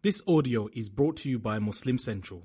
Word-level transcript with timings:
This 0.00 0.22
audio 0.28 0.68
is 0.74 0.90
brought 0.90 1.16
to 1.16 1.28
you 1.28 1.40
by 1.40 1.58
Muslim 1.58 1.98
Central. 1.98 2.44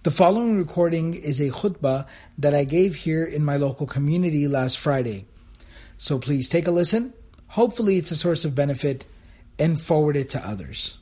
The 0.04 0.10
following 0.10 0.56
recording 0.56 1.12
is 1.12 1.40
a 1.40 1.50
khutbah 1.50 2.06
that 2.38 2.54
I 2.54 2.64
gave 2.64 2.96
here 2.96 3.24
in 3.24 3.44
my 3.44 3.58
local 3.58 3.86
community 3.86 4.48
last 4.48 4.78
Friday. 4.78 5.26
So 5.98 6.18
please 6.18 6.48
take 6.48 6.66
a 6.66 6.70
listen. 6.70 7.12
Hopefully 7.48 7.98
it's 7.98 8.12
a 8.12 8.16
source 8.16 8.46
of 8.46 8.54
benefit 8.54 9.04
and 9.58 9.78
forward 9.78 10.16
it 10.16 10.30
to 10.30 10.48
others. 10.48 10.98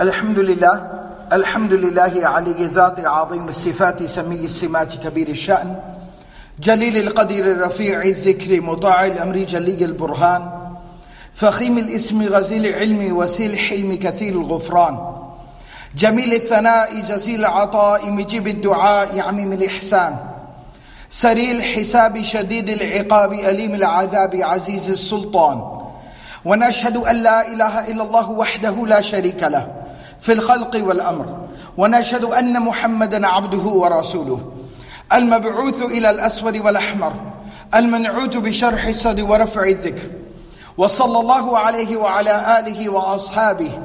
الحمد 0.00 0.38
لله 0.38 0.90
الحمد 1.32 1.72
لله 1.72 2.26
علي 2.28 2.66
ذات 2.66 3.06
عظيم 3.06 3.48
الصفات 3.48 4.02
سمي 4.02 4.44
السمات 4.44 4.92
كبير 4.94 5.28
الشأن 5.28 5.76
جليل 6.60 6.96
القدير 6.96 7.52
الرفيع 7.52 8.02
الذكر 8.02 8.60
مطاع 8.60 9.06
الأمر 9.06 9.36
جلي 9.36 9.84
البرهان 9.84 10.50
فخيم 11.34 11.78
الاسم 11.78 12.22
غزيل 12.22 12.66
العلم 12.66 13.16
وسيل 13.16 13.50
الحلم 13.52 13.94
كثير 13.94 14.32
الغفران 14.32 14.98
جميل 15.96 16.34
الثناء 16.34 17.00
جزيل 17.00 17.40
العطاء 17.40 18.10
مجيب 18.10 18.48
الدعاء 18.48 19.20
عميم 19.20 19.52
الإحسان 19.52 20.16
سريع 21.10 21.50
الحساب 21.50 22.22
شديد 22.22 22.68
العقاب 22.70 23.32
أليم 23.32 23.74
العذاب 23.74 24.36
عزيز 24.36 24.90
السلطان 24.90 25.80
ونشهد 26.44 26.96
أن 26.96 27.16
لا 27.16 27.48
إله 27.52 27.90
إلا 27.90 28.02
الله 28.02 28.30
وحده 28.30 28.86
لا 28.86 29.00
شريك 29.00 29.42
له 29.42 29.79
في 30.20 30.32
الخلق 30.32 30.86
والأمر. 30.86 31.38
ونشهد 31.76 32.24
أن 32.24 32.60
محمدا 32.60 33.26
عبده 33.26 33.58
ورسوله. 33.58 34.52
المبعوث 35.12 35.82
إلى 35.82 36.10
الأسود 36.10 36.58
والأحمر. 36.58 37.12
المنعوت 37.74 38.36
بشرح 38.36 38.86
الصدر 38.86 39.30
ورفع 39.30 39.62
الذكر. 39.62 40.08
وصلى 40.76 41.20
الله 41.20 41.58
عليه 41.58 41.96
وعلى 41.96 42.58
آله 42.58 42.88
وأصحابه 42.88 43.78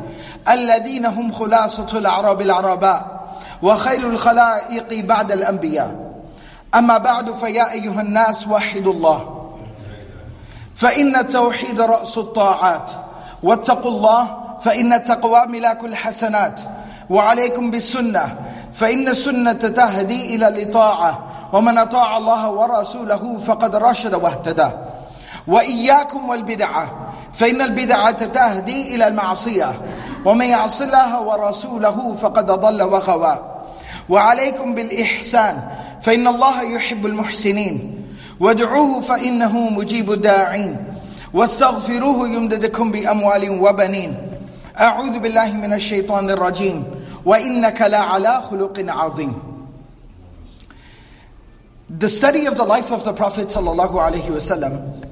الذين 0.50 1.06
هم 1.06 1.32
خلاصة 1.32 1.88
الأعراب 1.98 2.42
العرباء 2.42 3.26
وخير 3.62 4.10
الخلائق 4.10 5.06
بعد 5.06 5.32
الأنبياء. 5.32 6.12
أما 6.76 6.98
بعد 6.98 7.34
فيا 7.34 7.72
أيها 7.72 8.02
الناس 8.02 8.48
وحدوا 8.48 8.94
الله. 8.94 9.50
فإن 10.76 11.16
التوحيد 11.16 11.82
رأس 11.82 12.18
الطاعات. 12.18 12.92
واتقوا 13.44 13.92
الله 13.92 14.45
فإن 14.62 14.94
التقوى 14.94 15.46
ملاك 15.48 15.84
الحسنات 15.84 16.60
وعليكم 17.10 17.72
بالسنة 17.72 18.36
فإن 18.74 19.08
السنة 19.08 19.54
تهدي 19.54 20.36
إلى 20.36 20.48
الإطاعة 20.48 21.26
ومن 21.54 21.78
أطاع 21.78 22.18
الله 22.18 22.50
ورسوله 22.50 23.40
فقد 23.40 23.76
رشد 23.76 24.14
واهتدى. 24.14 24.70
وإياكم 25.48 26.30
والبدعة 26.30 27.12
فإن 27.34 27.62
البدعة 27.62 28.26
تهدي 28.26 28.96
إلى 28.96 29.08
المعصية 29.08 29.82
ومن 30.26 30.46
يعص 30.46 30.82
الله 30.82 31.22
ورسوله 31.22 32.16
فقد 32.22 32.46
ضل 32.46 32.84
وغوى. 32.84 33.40
وعليكم 34.10 34.76
بالإحسان 34.76 35.62
فإن 36.02 36.28
الله 36.28 36.62
يحب 36.62 37.06
المحسنين. 37.06 38.06
وادعوه 38.40 39.02
فإنه 39.02 39.60
مجيب 39.60 40.12
الداعين. 40.12 40.78
واستغفروه 41.34 42.30
يمددكم 42.30 42.92
بأموال 42.92 43.50
وبنين. 43.50 44.25
أعوذ 44.81 45.19
بالله 45.19 45.57
من 45.57 45.73
الشيطان 45.73 46.31
الرجيم 46.31 46.85
وإنك 47.25 47.81
لعلى 47.83 48.43
خلق 48.51 48.85
عظيم 48.89 49.51
The 51.91 52.09
study 52.09 52.47
of 52.47 52.57
the 52.57 52.65
life 52.65 52.93
of 52.93 53.03
the 53.03 53.13
Prophet 53.13 53.49
ﷺ 53.49 55.07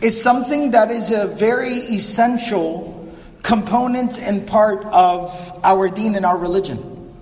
is 0.00 0.20
something 0.20 0.70
that 0.70 0.90
is 0.90 1.10
a 1.10 1.26
very 1.26 1.74
essential 1.74 3.12
component 3.42 4.18
and 4.20 4.46
part 4.46 4.84
of 4.86 5.60
our 5.62 5.90
deen 5.90 6.14
and 6.14 6.24
our 6.24 6.38
religion. 6.38 7.14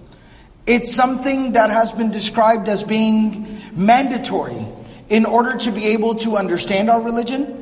It's 0.67 0.95
something 0.95 1.53
that 1.53 1.71
has 1.71 1.93
been 1.93 2.11
described 2.11 2.69
as 2.69 2.85
being 2.85 3.59
mandatory 3.75 4.65
in 5.09 5.27
order 5.27 5.59
to 5.59 5.73
be 5.73 5.87
able 5.87 6.15
to 6.17 6.37
understand 6.37 6.89
our 6.89 7.03
religion 7.03 7.58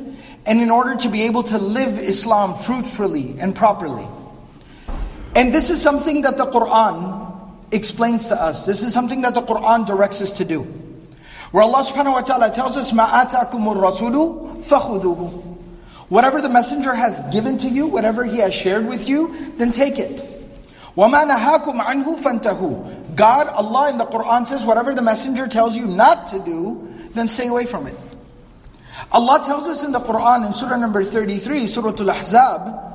and 0.47 0.61
in 0.61 0.71
order 0.71 0.97
to 0.97 1.09
be 1.09 1.23
able 1.23 1.43
to 1.45 1.59
live 1.59 1.99
Islam 1.99 2.55
fruitfully 2.55 3.37
and 3.39 3.55
properly. 3.55 4.07
And 5.35 5.53
this 5.53 5.71
is 5.71 5.81
something 5.81 6.23
that 6.23 6.37
the 6.37 6.47
Quran 6.47 7.23
explains 7.73 8.29
to 8.29 8.41
us. 8.41 8.67
This 8.67 8.83
is 8.83 8.93
something 8.93 9.23
that 9.23 9.35
the 9.35 9.43
Quran 9.43 9.87
directs 9.87 10.21
us 10.21 10.33
to 10.33 10.45
do. 10.45 10.63
Where 11.53 11.63
Allah 11.63 11.85
subhanahu 11.85 12.13
wa 12.13 12.21
ta'ala 12.21 12.51
tells 12.51 12.77
us, 12.77 12.93
مَا 12.93 13.07
آتَاكُمُ 13.07 13.51
الرَّسُولُ 13.51 14.65
فَخُذُوهُ 14.65 15.43
Whatever 16.09 16.41
the 16.41 16.49
messenger 16.49 16.95
has 16.95 17.21
given 17.33 17.57
to 17.59 17.69
you, 17.69 17.87
whatever 17.87 18.25
he 18.25 18.39
has 18.39 18.53
shared 18.53 18.87
with 18.87 19.09
you, 19.09 19.53
then 19.57 19.73
take 19.73 19.99
it. 19.99 20.17
وَمَا 20.97 21.29
نَهَاكُمْ 21.29 21.81
عَنْهُ 21.81 22.19
فَانْتَهُ 22.19 23.17
God, 23.17 23.49
Allah 23.49 23.91
in 23.91 23.99
the 23.99 24.05
Quran 24.05 24.47
says, 24.47 24.65
whatever 24.65 24.95
the 24.95 25.03
messenger 25.03 25.47
tells 25.47 25.77
you 25.77 25.87
not 25.87 26.29
to 26.29 26.39
do, 26.39 26.89
then 27.15 27.29
stay 27.29 27.49
away 27.49 27.67
from 27.67 27.87
it. 27.87 27.97
Allah 29.11 29.43
tells 29.45 29.69
us 29.69 29.85
in 29.85 29.93
the 29.93 30.01
Quran 30.01 30.47
in 30.47 30.55
Surah 30.55 30.77
number 30.77 31.05
33, 31.05 31.67
Surah 31.67 31.91
Al-Ahzab, 31.91 32.93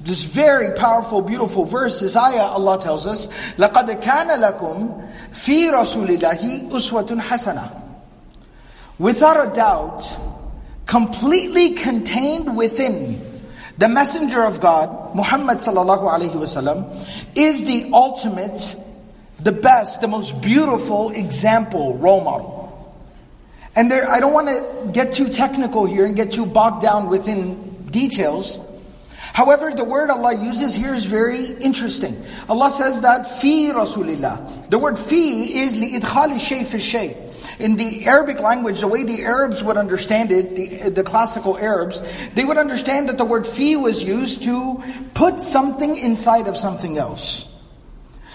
this 0.00 0.24
very 0.24 0.76
powerful, 0.76 1.22
beautiful 1.22 1.64
verse, 1.64 2.00
this 2.00 2.16
ayah, 2.16 2.42
Allah 2.42 2.80
tells 2.80 3.06
us, 3.06 3.26
لَقَدْ 3.56 4.02
كَانَ 4.02 4.28
لَكُمْ 4.28 5.10
فِي 5.30 5.70
رَسُولِ 5.72 6.18
اللَّهِ 6.18 6.70
أُسْوَةٌ 6.70 7.20
حَسَنَةٌ 7.20 7.82
Without 8.98 9.50
a 9.50 9.54
doubt, 9.54 10.16
completely 10.86 11.72
contained 11.72 12.56
within 12.56 13.20
the 13.78 13.88
messenger 13.88 14.42
of 14.42 14.60
God, 14.60 15.14
Muhammad 15.14 15.58
sallallahu 15.58 16.08
alaihi 16.08 16.32
wasallam, 16.32 16.86
is 17.34 17.64
the 17.64 17.90
ultimate, 17.92 18.76
the 19.40 19.52
best, 19.52 20.00
the 20.00 20.08
most 20.08 20.40
beautiful 20.40 21.10
example, 21.10 21.94
role 21.98 22.22
model. 22.22 22.49
And 23.75 23.89
there, 23.89 24.09
I 24.09 24.19
don't 24.19 24.33
want 24.33 24.49
to 24.49 24.91
get 24.91 25.13
too 25.13 25.29
technical 25.29 25.85
here 25.85 26.05
and 26.05 26.15
get 26.15 26.31
too 26.31 26.45
bogged 26.45 26.81
down 26.81 27.07
within 27.07 27.85
details. 27.85 28.59
However, 29.33 29.71
the 29.71 29.85
word 29.85 30.09
Allah 30.09 30.35
uses 30.35 30.75
here 30.75 30.93
is 30.93 31.05
very 31.05 31.45
interesting. 31.61 32.21
Allah 32.49 32.69
says 32.69 33.01
that 33.01 33.39
fi 33.39 33.71
Rasulillah. 33.71 34.69
The 34.69 34.77
word 34.77 34.99
fi 34.99 35.41
is 35.41 35.79
li 35.79 35.97
idkhali 35.97 36.39
shay 36.39 36.65
fi 36.65 36.79
shay. 36.79 37.17
In 37.59 37.77
the 37.77 38.05
Arabic 38.07 38.41
language, 38.41 38.81
the 38.81 38.87
way 38.87 39.03
the 39.03 39.23
Arabs 39.23 39.63
would 39.63 39.77
understand 39.77 40.31
it, 40.31 40.55
the, 40.55 40.89
the 40.89 41.03
classical 41.03 41.57
Arabs, 41.57 42.01
they 42.33 42.43
would 42.43 42.57
understand 42.57 43.07
that 43.07 43.17
the 43.17 43.25
word 43.25 43.47
fi 43.47 43.77
was 43.77 44.03
used 44.03 44.43
to 44.43 44.83
put 45.13 45.41
something 45.41 45.95
inside 45.95 46.47
of 46.47 46.57
something 46.57 46.97
else. 46.97 47.47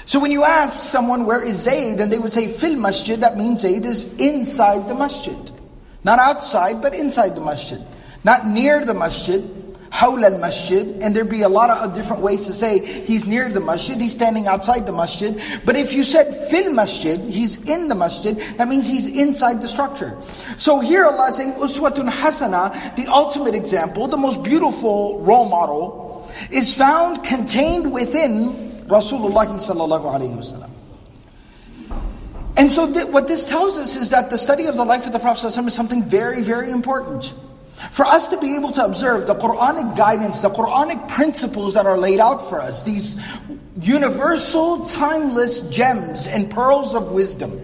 So 0.07 0.21
when 0.21 0.31
you 0.31 0.45
ask 0.45 0.89
someone 0.89 1.27
where 1.27 1.43
is 1.43 1.57
Zayd, 1.57 1.99
and 1.99 2.13
they 2.13 2.19
would 2.19 2.33
say 2.33 2.47
fil 2.47 2.77
masjid, 2.77 3.21
that 3.21 3.37
means 3.37 3.63
Zayd 3.63 3.85
is 3.85 4.05
inside 4.19 4.89
the 4.89 4.95
masjid. 4.95 5.37
Not 6.05 6.21
outside, 6.21 6.81
but 6.81 6.95
inside 6.95 7.35
the 7.35 7.41
masjid. 7.41 7.85
Not 8.23 8.47
near 8.47 8.85
the 8.85 8.95
masjid, 8.95 9.43
hawl 9.91 10.25
al 10.25 10.39
masjid, 10.39 11.03
and 11.03 11.15
there'd 11.15 11.29
be 11.29 11.43
a 11.43 11.49
lot 11.49 11.71
of 11.71 11.93
different 11.93 12.23
ways 12.23 12.47
to 12.47 12.53
say 12.53 12.87
he's 12.87 13.27
near 13.27 13.49
the 13.49 13.59
masjid, 13.59 14.01
he's 14.01 14.15
standing 14.15 14.47
outside 14.47 14.87
the 14.87 14.93
masjid. 14.93 15.43
But 15.65 15.75
if 15.75 15.93
you 15.93 16.05
said 16.05 16.33
fil 16.51 16.73
masjid, 16.73 17.19
he's 17.19 17.69
in 17.69 17.89
the 17.89 17.97
masjid, 17.97 18.39
that 18.59 18.69
means 18.69 18.87
he's 18.87 19.09
inside 19.09 19.61
the 19.61 19.67
structure. 19.67 20.17
So 20.57 20.79
here 20.79 21.05
Allah 21.05 21.31
is 21.31 21.37
saying 21.37 21.55
uswatun 21.55 22.09
hasana, 22.09 22.95
the 22.95 23.11
ultimate 23.11 23.57
example, 23.57 24.07
the 24.07 24.17
most 24.17 24.45
beautiful 24.45 25.19
role 25.23 25.49
model, 25.49 26.31
is 26.53 26.73
found 26.73 27.25
contained 27.25 27.93
within 27.93 28.76
Rasulullah 28.87 29.47
sallallahu 29.47 30.05
alayhi 30.05 30.37
wasallam. 30.37 30.71
And 32.57 32.73
so 32.73 32.91
th- 32.91 33.09
what 33.09 33.29
this 33.29 33.49
tells 33.49 33.77
us 33.77 33.97
is 33.97 34.11
that 34.11 34.31
the 34.31 34.39
study 34.39 34.67
of 34.67 34.77
the 34.77 34.85
life 34.85 35.07
of 35.07 35.13
the 35.13 35.19
Prophet 35.19 35.47
is 35.47 35.75
something 35.75 36.03
very, 36.03 36.41
very 36.41 36.71
important. 36.71 37.35
For 37.93 38.07
us 38.07 38.29
to 38.29 38.39
be 38.41 38.57
able 38.57 38.73
to 38.73 38.85
observe 38.85 39.27
the 39.27 39.35
Quranic 39.35 39.97
guidance, 39.97 40.41
the 40.41 40.49
Quranic 40.49 41.09
principles 41.09 41.75
that 41.75 41.85
are 41.85 41.99
laid 41.99 42.21
out 42.21 42.49
for 42.49 42.61
us, 42.61 42.83
these 42.83 43.21
universal, 43.79 44.87
timeless 44.87 45.61
gems 45.69 46.27
and 46.27 46.51
pearls 46.51 46.95
of 46.95 47.13
wisdom, 47.13 47.61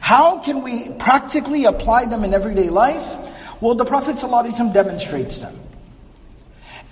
how 0.00 0.38
can 0.38 0.62
we 0.62 0.90
practically 0.90 1.64
apply 1.64 2.04
them 2.04 2.22
in 2.22 2.32
everyday 2.32 2.70
life? 2.70 3.18
Well, 3.60 3.74
the 3.74 3.84
Prophet 3.84 4.18
demonstrates 4.72 5.38
them. 5.38 5.58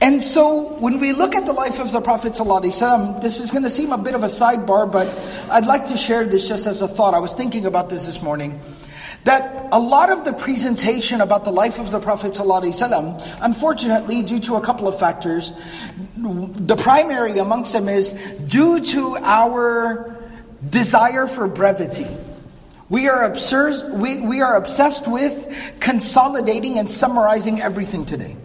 And 0.02 0.23
so 0.23 0.75
when 0.79 0.99
we 0.99 1.12
look 1.12 1.35
at 1.35 1.44
the 1.44 1.52
life 1.52 1.79
of 1.79 1.93
the 1.93 2.00
Prophet 2.00 2.32
ﷺ, 2.32 3.20
this 3.20 3.38
is 3.38 3.50
going 3.50 3.64
to 3.64 3.70
seem 3.70 3.93
a 3.93 3.99
bit 3.99 4.14
of 4.14 4.23
a 4.23 4.29
sidebar, 4.29 4.91
but 4.91 5.06
I'd 5.50 5.67
like 5.67 5.87
to 5.88 5.97
share 5.99 6.25
this 6.25 6.49
just 6.49 6.67
as 6.67 6.81
a 6.81 6.88
thought. 6.88 7.12
I 7.12 7.19
was 7.19 7.35
thinking 7.35 7.67
about 7.67 7.91
this 7.91 8.06
this 8.06 8.23
morning. 8.23 8.61
that 9.25 9.69
a 9.73 9.79
lot 9.79 10.11
of 10.11 10.25
the 10.25 10.32
presentation 10.32 11.20
about 11.20 11.44
the 11.44 11.52
life 11.52 11.79
of 11.79 11.91
the 11.91 12.00
Prophet 12.00 12.32
ﷺ, 12.32 13.38
unfortunately, 13.43 14.23
due 14.23 14.41
to 14.41 14.56
a 14.56 14.61
couple 14.61 14.88
of 14.88 14.99
factors, 14.99 15.52
the 16.17 16.76
primary 16.76 17.38
amongst 17.38 17.73
them 17.75 17.88
is 17.88 18.12
due 18.46 18.81
to 18.81 19.17
our 19.19 20.17
desire 20.69 21.26
for 21.26 21.46
brevity. 21.49 22.06
We 22.88 23.08
are, 23.08 23.25
obsessed, 23.25 23.88
we, 23.91 24.20
we 24.20 24.41
are 24.41 24.56
obsessed 24.56 25.06
with 25.06 25.76
consolidating 25.79 26.79
and 26.79 26.91
summarizing 26.91 27.61
everything 27.61 28.05
today. 28.05 28.37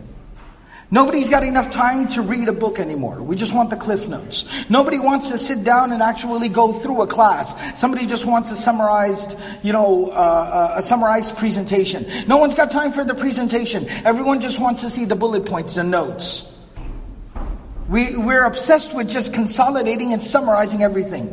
Nobody's 0.91 1.31
got 1.31 1.43
enough 1.43 1.71
time 1.71 2.07
to 2.09 2.21
read 2.21 2.47
a 2.47 2.53
book 2.53 2.79
anymore. 2.79 3.21
We 3.21 3.35
just 3.35 3.55
want 3.55 3.71
the 3.71 3.75
cliff 3.75 4.07
notes. 4.07 4.69
Nobody 4.69 4.99
wants 4.99 5.29
to 5.31 5.37
sit 5.39 5.63
down 5.63 5.91
and 5.91 6.01
actually 6.01 6.47
go 6.47 6.71
through 6.71 7.01
a 7.01 7.07
class. 7.07 7.55
Somebody 7.79 8.05
just 8.05 8.27
wants 8.27 8.51
a 8.51 8.55
summarized, 8.55 9.35
you 9.63 9.73
know, 9.73 10.09
uh, 10.09 10.11
uh, 10.11 10.73
a 10.77 10.83
summarized 10.83 11.35
presentation. 11.37 12.05
No 12.27 12.37
one's 12.37 12.53
got 12.53 12.69
time 12.69 12.91
for 12.91 13.03
the 13.03 13.15
presentation. 13.15 13.89
Everyone 14.05 14.41
just 14.41 14.59
wants 14.59 14.81
to 14.81 14.91
see 14.91 15.05
the 15.05 15.15
bullet 15.15 15.45
points 15.47 15.77
and 15.77 15.89
notes. 15.89 16.45
We, 17.89 18.15
we're 18.15 18.45
obsessed 18.45 18.93
with 18.93 19.09
just 19.09 19.33
consolidating 19.33 20.13
and 20.13 20.21
summarizing 20.21 20.83
everything. 20.83 21.27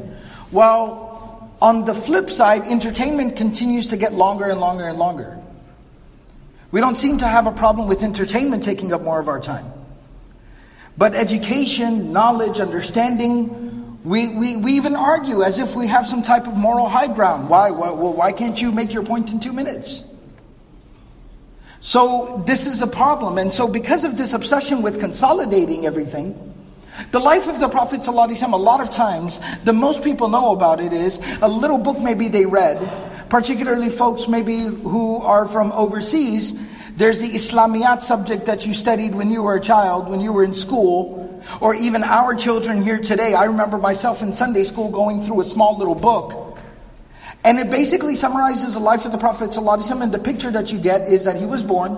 While 0.50 1.52
on 1.60 1.84
the 1.84 1.94
flip 1.94 2.30
side, 2.30 2.62
entertainment 2.62 3.36
continues 3.36 3.90
to 3.90 3.98
get 3.98 4.14
longer 4.14 4.46
and 4.46 4.60
longer 4.60 4.88
and 4.88 4.98
longer. 4.98 5.41
We 6.72 6.80
don't 6.80 6.96
seem 6.96 7.18
to 7.18 7.28
have 7.28 7.46
a 7.46 7.52
problem 7.52 7.86
with 7.86 8.02
entertainment 8.02 8.64
taking 8.64 8.92
up 8.92 9.02
more 9.02 9.20
of 9.20 9.28
our 9.28 9.38
time. 9.38 9.70
But 10.98 11.14
education, 11.14 12.12
knowledge, 12.12 12.60
understanding, 12.60 14.00
we, 14.04 14.34
we, 14.34 14.56
we 14.56 14.72
even 14.72 14.96
argue 14.96 15.42
as 15.42 15.58
if 15.58 15.76
we 15.76 15.86
have 15.86 16.06
some 16.08 16.22
type 16.22 16.46
of 16.46 16.56
moral 16.56 16.88
high 16.88 17.12
ground. 17.12 17.48
Why? 17.48 17.70
well, 17.70 18.14
why 18.14 18.32
can't 18.32 18.60
you 18.60 18.72
make 18.72 18.92
your 18.92 19.04
point 19.04 19.30
in 19.32 19.38
two 19.38 19.52
minutes? 19.52 20.04
So 21.82 22.42
this 22.46 22.66
is 22.66 22.80
a 22.80 22.86
problem. 22.86 23.38
And 23.38 23.52
so 23.52 23.68
because 23.68 24.04
of 24.04 24.16
this 24.16 24.32
obsession 24.32 24.82
with 24.82 24.98
consolidating 24.98 25.84
everything, 25.84 26.54
the 27.10 27.20
life 27.20 27.48
of 27.48 27.58
the 27.60 27.68
Prophet 27.68 28.06
a 28.06 28.10
lot 28.10 28.80
of 28.80 28.90
times, 28.90 29.40
the 29.64 29.72
most 29.72 30.04
people 30.04 30.28
know 30.28 30.52
about 30.52 30.80
it 30.80 30.92
is 30.92 31.20
a 31.42 31.48
little 31.48 31.78
book 31.78 31.98
maybe 31.98 32.28
they 32.28 32.46
read, 32.46 32.78
particularly 33.32 33.88
folks 33.88 34.28
maybe 34.28 34.58
who 34.58 35.16
are 35.22 35.48
from 35.48 35.72
overseas, 35.72 36.52
there's 36.98 37.22
the 37.22 37.28
Islamiyat 37.28 38.02
subject 38.02 38.44
that 38.44 38.66
you 38.66 38.74
studied 38.74 39.14
when 39.14 39.30
you 39.30 39.42
were 39.42 39.54
a 39.54 39.60
child, 39.60 40.10
when 40.10 40.20
you 40.20 40.34
were 40.34 40.44
in 40.44 40.52
school, 40.52 41.42
or 41.58 41.74
even 41.74 42.04
our 42.04 42.34
children 42.34 42.82
here 42.82 42.98
today. 42.98 43.32
I 43.32 43.44
remember 43.44 43.78
myself 43.78 44.20
in 44.20 44.34
Sunday 44.34 44.64
school 44.64 44.90
going 44.90 45.22
through 45.22 45.40
a 45.40 45.44
small 45.44 45.78
little 45.78 45.94
book. 45.94 46.58
And 47.42 47.58
it 47.58 47.70
basically 47.70 48.16
summarizes 48.16 48.74
the 48.74 48.80
life 48.80 49.06
of 49.06 49.12
the 49.12 49.18
Prophet 49.18 49.56
and 49.56 50.12
the 50.12 50.18
picture 50.18 50.50
that 50.50 50.70
you 50.70 50.78
get 50.78 51.08
is 51.08 51.24
that 51.24 51.36
he 51.36 51.46
was 51.46 51.62
born, 51.62 51.96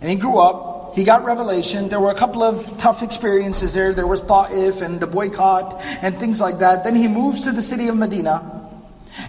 and 0.00 0.08
he 0.08 0.14
grew 0.14 0.38
up, 0.38 0.94
he 0.94 1.02
got 1.02 1.24
revelation. 1.24 1.88
There 1.88 1.98
were 1.98 2.12
a 2.12 2.14
couple 2.14 2.44
of 2.44 2.78
tough 2.78 3.02
experiences 3.02 3.74
there. 3.74 3.92
There 3.92 4.06
was 4.06 4.22
Ta'if 4.22 4.80
and 4.80 5.00
the 5.00 5.08
boycott 5.08 5.82
and 6.02 6.14
things 6.14 6.40
like 6.40 6.60
that. 6.60 6.84
Then 6.84 6.94
he 6.94 7.08
moves 7.08 7.42
to 7.42 7.50
the 7.50 7.64
city 7.64 7.88
of 7.88 7.96
Medina. 7.96 8.59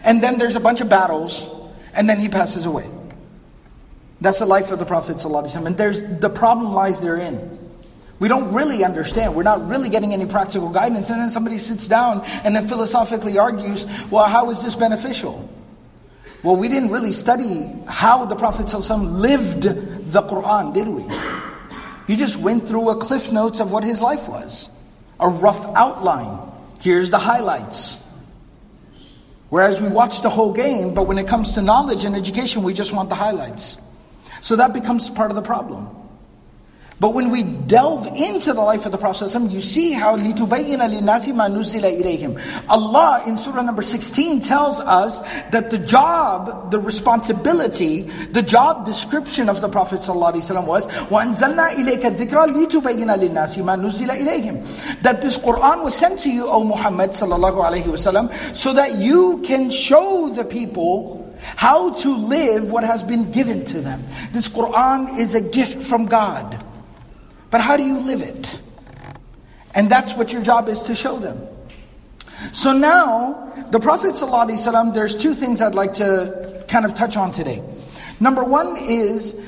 And 0.03 0.21
then 0.21 0.37
there's 0.37 0.55
a 0.55 0.59
bunch 0.59 0.81
of 0.81 0.89
battles, 0.89 1.47
and 1.93 2.09
then 2.09 2.19
he 2.19 2.29
passes 2.29 2.65
away. 2.65 2.89
That's 4.19 4.39
the 4.39 4.45
life 4.45 4.71
of 4.71 4.79
the 4.79 4.85
Prophet. 4.85 5.23
And 5.25 5.77
there's 5.77 6.01
the 6.01 6.29
problem 6.29 6.73
lies 6.73 7.01
therein. 7.01 7.59
We 8.19 8.27
don't 8.27 8.53
really 8.53 8.83
understand. 8.83 9.33
We're 9.33 9.41
not 9.41 9.67
really 9.67 9.89
getting 9.89 10.13
any 10.13 10.27
practical 10.27 10.69
guidance. 10.69 11.09
And 11.09 11.19
then 11.19 11.31
somebody 11.31 11.57
sits 11.57 11.87
down 11.87 12.21
and 12.43 12.55
then 12.55 12.67
philosophically 12.67 13.39
argues, 13.39 13.87
well, 14.11 14.25
how 14.25 14.51
is 14.51 14.61
this 14.61 14.75
beneficial? 14.75 15.49
Well, 16.43 16.55
we 16.55 16.67
didn't 16.67 16.91
really 16.91 17.13
study 17.13 17.73
how 17.87 18.25
the 18.25 18.35
Prophet 18.35 18.71
lived 18.71 19.63
the 19.63 20.21
Quran, 20.21 20.73
did 20.73 20.87
we? 20.87 21.03
He 22.05 22.15
just 22.15 22.37
went 22.37 22.67
through 22.67 22.89
a 22.89 22.95
cliff 22.97 23.31
notes 23.31 23.59
of 23.59 23.71
what 23.71 23.83
his 23.83 24.01
life 24.01 24.29
was. 24.29 24.69
A 25.19 25.27
rough 25.27 25.65
outline. 25.75 26.51
Here's 26.79 27.09
the 27.09 27.17
highlights. 27.19 27.97
Whereas 29.51 29.81
we 29.81 29.89
watch 29.89 30.21
the 30.21 30.29
whole 30.29 30.53
game, 30.53 30.93
but 30.93 31.07
when 31.07 31.17
it 31.17 31.27
comes 31.27 31.55
to 31.55 31.61
knowledge 31.61 32.05
and 32.05 32.15
education, 32.15 32.63
we 32.63 32.73
just 32.73 32.93
want 32.93 33.09
the 33.09 33.15
highlights. 33.15 33.77
So 34.39 34.55
that 34.55 34.73
becomes 34.73 35.09
part 35.09 35.29
of 35.29 35.35
the 35.35 35.41
problem. 35.41 35.89
But 37.00 37.12
when 37.12 37.28
we 37.30 37.42
delve 37.42 38.06
into 38.06 38.54
the 38.54 38.62
life 38.62 38.86
of 38.86 38.92
the 38.92 38.96
Prophet 38.96 39.30
you 39.50 39.60
see 39.60 39.92
how 39.92 40.16
لِتُبَيِّنَ 40.16 40.78
لِلنَّاسِ 40.78 41.28
مَا 41.28 41.46
نُزِّلَ 41.46 41.82
إِلَيْهim. 41.82 42.70
Allah 42.70 43.22
in 43.26 43.36
Surah 43.36 43.60
number 43.60 43.82
16 43.82 44.40
tells 44.40 44.80
us 44.80 45.20
that 45.50 45.70
the 45.70 45.76
job, 45.76 46.70
the 46.70 46.78
responsibility, 46.78 48.02
the 48.32 48.40
job 48.40 48.86
description 48.86 49.50
of 49.50 49.60
the 49.60 49.68
Prophet 49.68 50.00
ﷺ 50.00 50.66
was 50.66 50.86
وَأَنزَلْنَا 50.86 51.74
إِلَيْكَ 51.74 52.16
الذِّكْرَ 52.16 52.46
لِتُبَيِّنَ 52.46 53.14
لِلنَّاسِ 53.14 53.58
مَا 53.58 53.76
نُزِّلَ 53.76 54.08
إِلَيْهim. 54.08 55.02
That 55.02 55.20
this 55.20 55.36
Qur'an 55.36 55.82
was 55.82 55.94
sent 55.94 56.20
to 56.20 56.30
you, 56.30 56.46
O 56.46 56.64
Muhammad 56.64 57.10
sallallahu 57.10 57.62
alayhi 57.62 57.84
wasallam, 57.84 58.32
so 58.56 58.72
that 58.72 58.94
you 58.94 59.42
can 59.44 59.68
show 59.68 60.30
the 60.30 60.46
people 60.46 61.30
how 61.56 61.90
to 61.90 62.16
live 62.16 62.72
what 62.72 62.84
has 62.84 63.04
been 63.04 63.30
given 63.30 63.66
to 63.66 63.82
them. 63.82 64.02
This 64.32 64.48
Qur'an 64.48 65.18
is 65.18 65.34
a 65.34 65.42
gift 65.42 65.82
from 65.82 66.06
God. 66.06 66.62
But 67.51 67.61
how 67.61 67.77
do 67.77 67.83
you 67.83 67.99
live 67.99 68.21
it? 68.21 68.59
And 69.75 69.89
that's 69.89 70.15
what 70.15 70.33
your 70.33 70.41
job 70.41 70.67
is 70.69 70.83
to 70.83 70.95
show 70.95 71.19
them. 71.19 71.47
So 72.53 72.73
now, 72.73 73.53
the 73.69 73.79
Prophet 73.79 74.15
ﷺ, 74.15 74.93
there's 74.93 75.15
two 75.15 75.35
things 75.35 75.61
I'd 75.61 75.75
like 75.75 75.93
to 75.95 76.65
kind 76.67 76.85
of 76.85 76.95
touch 76.95 77.15
on 77.15 77.31
today. 77.31 77.61
Number 78.19 78.43
one 78.43 78.77
is, 78.81 79.39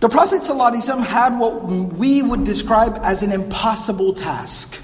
the 0.00 0.08
Prophet 0.08 0.42
ﷺ 0.42 1.04
had 1.04 1.38
what 1.38 1.64
we 1.64 2.22
would 2.22 2.44
describe 2.44 2.98
as 3.02 3.22
an 3.22 3.32
impossible 3.32 4.14
task. 4.14 4.80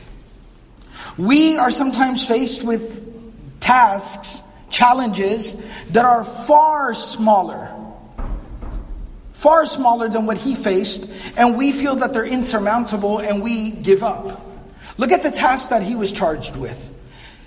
We 1.19 1.57
are 1.59 1.71
sometimes 1.71 2.27
faced 2.27 2.63
with 2.63 3.61
tasks, 3.61 4.43
challenges 4.71 5.57
that 5.91 6.05
are 6.05 6.25
far 6.25 6.95
smaller 6.95 7.84
far 9.44 9.66
smaller 9.66 10.10
than 10.10 10.26
what 10.26 10.38
he 10.38 10.56
faced, 10.56 11.10
and 11.38 11.58
we 11.58 11.72
feel 11.72 11.96
that 11.96 12.14
they're 12.14 12.26
insurmountable 12.26 13.20
and 13.20 13.42
we 13.42 13.72
give 13.72 14.04
up. 14.04 14.46
Look 14.98 15.12
at 15.12 15.24
the 15.24 15.32
task 15.32 15.70
that 15.70 15.82
he 15.82 15.96
was 15.96 16.12
charged 16.12 16.58
with. 16.58 16.94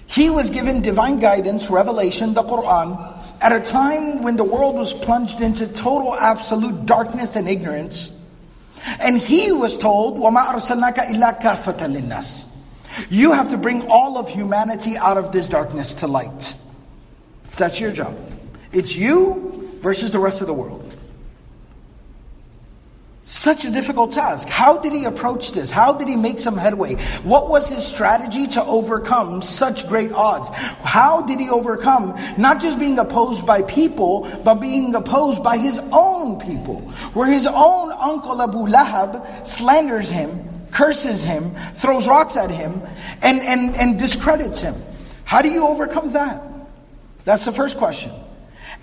He 0.06 0.30
was 0.30 0.50
given 0.50 0.82
divine 0.82 1.18
guidance, 1.18 1.70
revelation, 1.70 2.34
the 2.34 2.42
Quran, 2.42 3.20
at 3.42 3.52
a 3.52 3.60
time 3.60 4.22
when 4.22 4.36
the 4.36 4.44
world 4.44 4.74
was 4.74 4.92
plunged 4.92 5.40
into 5.40 5.66
total 5.66 6.14
absolute 6.14 6.86
darkness 6.86 7.36
and 7.36 7.48
ignorance. 7.48 8.12
And 9.00 9.18
he 9.18 9.52
was 9.52 9.76
told, 9.78 10.18
وَمَا 10.18 10.46
أَرْسَلْنَاكَ 10.46 10.94
إِلَّا 10.94 11.40
كَافَةً 11.40 11.78
لِلنَّاسِ 11.78 12.46
You 13.10 13.32
have 13.32 13.50
to 13.50 13.56
bring 13.56 13.88
all 13.88 14.18
of 14.18 14.28
humanity 14.28 14.96
out 14.96 15.16
of 15.16 15.32
this 15.32 15.46
darkness 15.46 15.94
to 15.96 16.06
light. 16.06 16.56
That's 17.56 17.80
your 17.80 17.92
job. 17.92 18.16
It's 18.72 18.96
you 18.96 19.70
versus 19.82 20.10
the 20.10 20.18
rest 20.18 20.40
of 20.40 20.46
the 20.46 20.54
world. 20.54 20.85
Such 23.29 23.65
a 23.65 23.69
difficult 23.69 24.13
task. 24.13 24.47
How 24.47 24.77
did 24.77 24.93
he 24.93 25.03
approach 25.03 25.51
this? 25.51 25.69
How 25.69 25.91
did 25.91 26.07
he 26.07 26.15
make 26.15 26.39
some 26.39 26.55
headway? 26.55 26.95
What 27.23 27.49
was 27.49 27.67
his 27.67 27.85
strategy 27.85 28.47
to 28.47 28.63
overcome 28.63 29.41
such 29.41 29.85
great 29.89 30.13
odds? 30.13 30.47
How 30.47 31.23
did 31.23 31.41
he 31.41 31.49
overcome 31.49 32.15
not 32.37 32.61
just 32.61 32.79
being 32.79 32.97
opposed 32.97 33.45
by 33.45 33.63
people, 33.63 34.31
but 34.45 34.55
being 34.55 34.95
opposed 34.95 35.43
by 35.43 35.57
his 35.57 35.81
own 35.91 36.39
people? 36.39 36.79
Where 37.11 37.29
his 37.29 37.45
own 37.47 37.91
uncle 37.91 38.41
Abu 38.41 38.59
Lahab 38.59 39.45
slanders 39.45 40.09
him, 40.09 40.47
curses 40.71 41.21
him, 41.21 41.53
throws 41.73 42.07
rocks 42.07 42.37
at 42.37 42.49
him, 42.49 42.81
and, 43.21 43.41
and, 43.41 43.75
and 43.75 43.99
discredits 43.99 44.61
him. 44.61 44.75
How 45.25 45.41
do 45.41 45.49
you 45.49 45.67
overcome 45.67 46.13
that? 46.13 46.41
That's 47.25 47.43
the 47.43 47.51
first 47.51 47.75
question. 47.75 48.13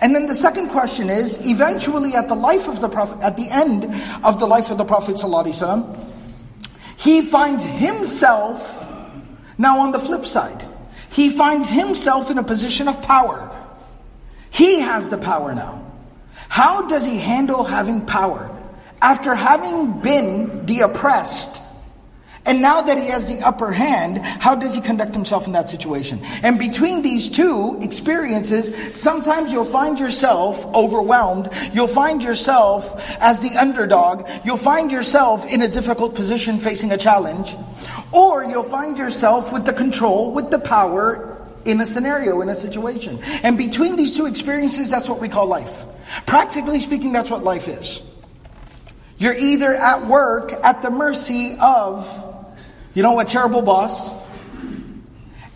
And 0.01 0.15
then 0.15 0.27
the 0.27 0.35
second 0.35 0.69
question 0.69 1.09
is, 1.09 1.39
eventually 1.47 2.15
at 2.15 2.29
the 2.29 2.35
life 2.35 2.69
of 2.69 2.81
the 2.81 2.89
Prophet, 2.89 3.23
at 3.23 3.37
the 3.37 3.49
end 3.49 3.87
of 4.25 4.39
the 4.39 4.47
life 4.47 4.71
of 4.71 4.79
the 4.79 4.85
Prophet 4.85 5.21
he 6.97 7.23
finds 7.23 7.65
himself, 7.65 8.89
now 9.59 9.81
on 9.81 9.93
the 9.93 9.99
flip 9.99 10.25
side, 10.25 10.65
he 11.11 11.31
finds 11.31 11.71
himself 11.71 12.31
in 12.31 12.39
a 12.39 12.43
position 12.43 12.89
of 12.89 13.01
power. 13.03 13.51
He 14.51 14.81
has 14.81 15.11
the 15.11 15.19
power 15.19 15.55
now. 15.55 15.85
How 16.49 16.87
does 16.87 17.05
he 17.05 17.19
handle 17.19 17.65
having 17.65 18.07
power? 18.07 18.51
After 19.03 19.35
having 19.35 20.01
been 20.01 20.67
the 20.67 20.81
oppressed, 20.81 21.64
and 22.47 22.61
now 22.61 22.83
that 22.83 22.99
he 22.99 23.09
has 23.09 23.35
the 23.35 23.45
upper 23.45 23.73
hand, 23.73 24.19
how 24.19 24.55
does 24.55 24.75
he 24.75 24.81
conduct 24.81 25.15
himself 25.15 25.47
in 25.47 25.53
that 25.53 25.69
situation? 25.69 26.21
And 26.43 26.59
between 26.59 27.03
these 27.03 27.31
two 27.31 27.79
experiences, 27.81 28.99
sometimes 28.99 29.53
you'll 29.53 29.65
find 29.65 29.99
yourself 29.99 30.67
overwhelmed. 30.75 31.49
You'll 31.73 31.89
find 31.89 32.23
yourself 32.23 33.03
as 33.21 33.41
the 33.41 33.57
underdog. 33.57 34.29
You'll 34.45 34.59
find 34.59 34.93
yourself 34.93 35.51
in 35.51 35.63
a 35.63 35.69
difficult 35.69 36.15
position 36.15 36.59
facing 36.59 36.93
a 36.93 36.99
challenge. 36.99 37.57
Or 38.13 38.45
you'll 38.45 38.63
find 38.63 38.99
yourself 38.99 39.53
with 39.53 39.65
the 39.65 39.73
control, 39.73 40.33
with 40.33 40.51
the 40.51 40.59
power, 40.59 41.31
in 41.65 41.81
a 41.81 41.87
scenario, 41.87 42.43
in 42.43 42.51
a 42.51 42.55
situation. 42.55 43.21
And 43.43 43.57
between 43.57 43.97
these 43.97 44.17
two 44.17 44.27
experiences, 44.27 44.91
that's 44.91 45.09
what 45.09 45.21
we 45.21 45.29
call 45.29 45.47
life. 45.47 45.87
Practically 46.27 46.81
speaking, 46.81 47.13
that's 47.13 47.31
what 47.31 47.43
life 47.43 47.69
is. 47.69 48.03
You're 49.17 49.37
either 49.37 49.73
at 49.73 50.07
work 50.07 50.53
at 50.63 50.83
the 50.83 50.91
mercy 50.91 51.57
of, 51.61 52.34
you 52.95 53.03
know, 53.03 53.19
a 53.21 53.25
terrible 53.25 53.63
boss, 53.63 54.13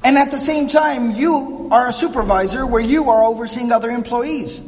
and 0.05 0.17
at 0.17 0.31
the 0.31 0.39
same 0.39 0.69
time, 0.69 1.13
you 1.13 1.69
are 1.71 1.89
a 1.89 1.93
supervisor 1.93 2.67
where 2.67 2.81
you 2.81 3.11
are 3.11 3.25
overseeing 3.25 3.73
other 3.73 3.91
employees. 3.91 4.63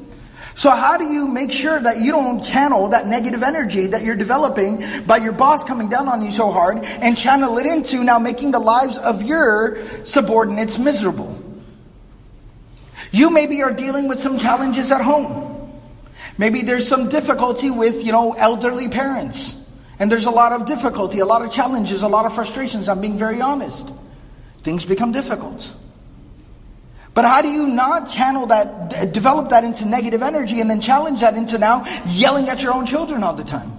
So, 0.54 0.70
how 0.70 0.98
do 0.98 1.04
you 1.04 1.26
make 1.26 1.52
sure 1.52 1.80
that 1.80 2.00
you 2.00 2.12
don't 2.12 2.44
channel 2.44 2.88
that 2.88 3.06
negative 3.06 3.42
energy 3.42 3.86
that 3.86 4.02
you're 4.02 4.16
developing 4.16 4.82
by 5.06 5.18
your 5.18 5.32
boss 5.32 5.64
coming 5.64 5.88
down 5.88 6.08
on 6.08 6.22
you 6.22 6.30
so 6.30 6.50
hard 6.50 6.84
and 6.84 7.16
channel 7.16 7.56
it 7.58 7.66
into 7.66 8.04
now 8.04 8.18
making 8.18 8.50
the 8.50 8.58
lives 8.58 8.98
of 8.98 9.22
your 9.22 9.78
subordinates 10.04 10.78
miserable? 10.78 11.42
You 13.12 13.30
maybe 13.30 13.62
are 13.62 13.72
dealing 13.72 14.08
with 14.08 14.20
some 14.20 14.38
challenges 14.38 14.92
at 14.92 15.00
home. 15.00 15.72
Maybe 16.36 16.62
there's 16.62 16.86
some 16.86 17.08
difficulty 17.08 17.70
with, 17.70 18.04
you 18.04 18.12
know, 18.12 18.32
elderly 18.32 18.88
parents. 18.88 19.56
And 20.00 20.10
there's 20.10 20.24
a 20.24 20.30
lot 20.30 20.52
of 20.52 20.64
difficulty, 20.64 21.18
a 21.18 21.26
lot 21.26 21.42
of 21.42 21.52
challenges, 21.52 22.02
a 22.02 22.08
lot 22.08 22.24
of 22.24 22.34
frustrations. 22.34 22.88
I'm 22.88 23.02
being 23.02 23.18
very 23.18 23.42
honest. 23.42 23.92
Things 24.62 24.86
become 24.86 25.12
difficult. 25.12 25.70
But 27.12 27.26
how 27.26 27.42
do 27.42 27.50
you 27.50 27.66
not 27.66 28.08
channel 28.08 28.46
that, 28.46 29.12
develop 29.12 29.50
that 29.50 29.62
into 29.62 29.84
negative 29.84 30.22
energy 30.22 30.60
and 30.62 30.70
then 30.70 30.80
challenge 30.80 31.20
that 31.20 31.36
into 31.36 31.58
now 31.58 31.84
yelling 32.06 32.48
at 32.48 32.62
your 32.62 32.72
own 32.72 32.86
children 32.86 33.22
all 33.22 33.34
the 33.34 33.44
time 33.44 33.72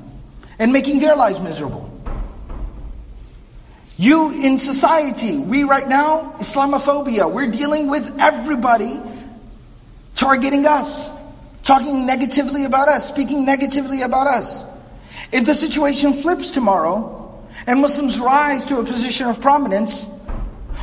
and 0.59 0.71
making 0.71 0.99
their 0.99 1.15
lives 1.15 1.39
miserable? 1.39 1.87
You 3.97 4.31
in 4.31 4.59
society, 4.59 5.37
we 5.37 5.63
right 5.63 5.87
now, 5.87 6.35
Islamophobia, 6.37 7.31
we're 7.31 7.51
dealing 7.51 7.87
with 7.87 8.15
everybody 8.19 8.99
targeting 10.13 10.67
us, 10.67 11.09
talking 11.63 12.05
negatively 12.05 12.65
about 12.65 12.89
us, 12.89 13.07
speaking 13.07 13.43
negatively 13.43 14.03
about 14.03 14.27
us. 14.27 14.65
If 15.31 15.45
the 15.45 15.55
situation 15.55 16.13
flips 16.13 16.51
tomorrow 16.51 17.47
and 17.67 17.79
Muslims 17.79 18.19
rise 18.19 18.65
to 18.65 18.79
a 18.79 18.83
position 18.83 19.27
of 19.27 19.39
prominence, 19.39 20.07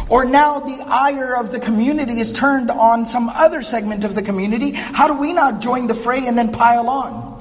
or 0.09 0.25
now 0.25 0.61
the 0.61 0.85
ire 0.87 1.37
of 1.37 1.53
the 1.53 1.61
community 1.61 2.21
is 2.21 2.33
turned 2.33 2.71
on 2.71 3.07
some 3.07 3.29
other 3.29 3.63
segment 3.63 4.05
of 4.05 4.15
the 4.15 4.23
community. 4.23 4.73
How 4.73 5.07
do 5.07 5.15
we 5.19 5.33
not 5.33 5.61
join 5.61 5.87
the 5.87 5.95
fray 5.95 6.27
and 6.27 6.37
then 6.39 6.51
pile 6.51 6.89
on? 6.89 7.37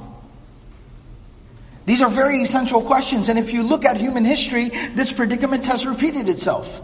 These 1.86 2.02
are 2.02 2.10
very 2.10 2.42
essential 2.42 2.82
questions, 2.82 3.30
and 3.30 3.38
if 3.38 3.54
you 3.54 3.62
look 3.62 3.86
at 3.86 3.96
human 3.96 4.24
history, 4.24 4.68
this 4.68 5.10
predicament 5.10 5.64
has 5.66 5.86
repeated 5.86 6.28
itself. 6.28 6.82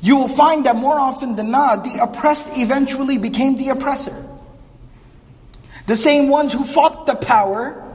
You 0.00 0.16
will 0.16 0.28
find 0.28 0.66
that 0.66 0.76
more 0.76 0.98
often 0.98 1.34
than 1.34 1.50
not, 1.50 1.82
the 1.82 1.98
oppressed 2.00 2.56
eventually 2.56 3.18
became 3.18 3.56
the 3.56 3.70
oppressor. 3.70 4.24
The 5.86 5.96
same 5.96 6.28
ones 6.28 6.52
who 6.52 6.64
fought 6.64 7.06
the 7.06 7.16
power 7.16 7.89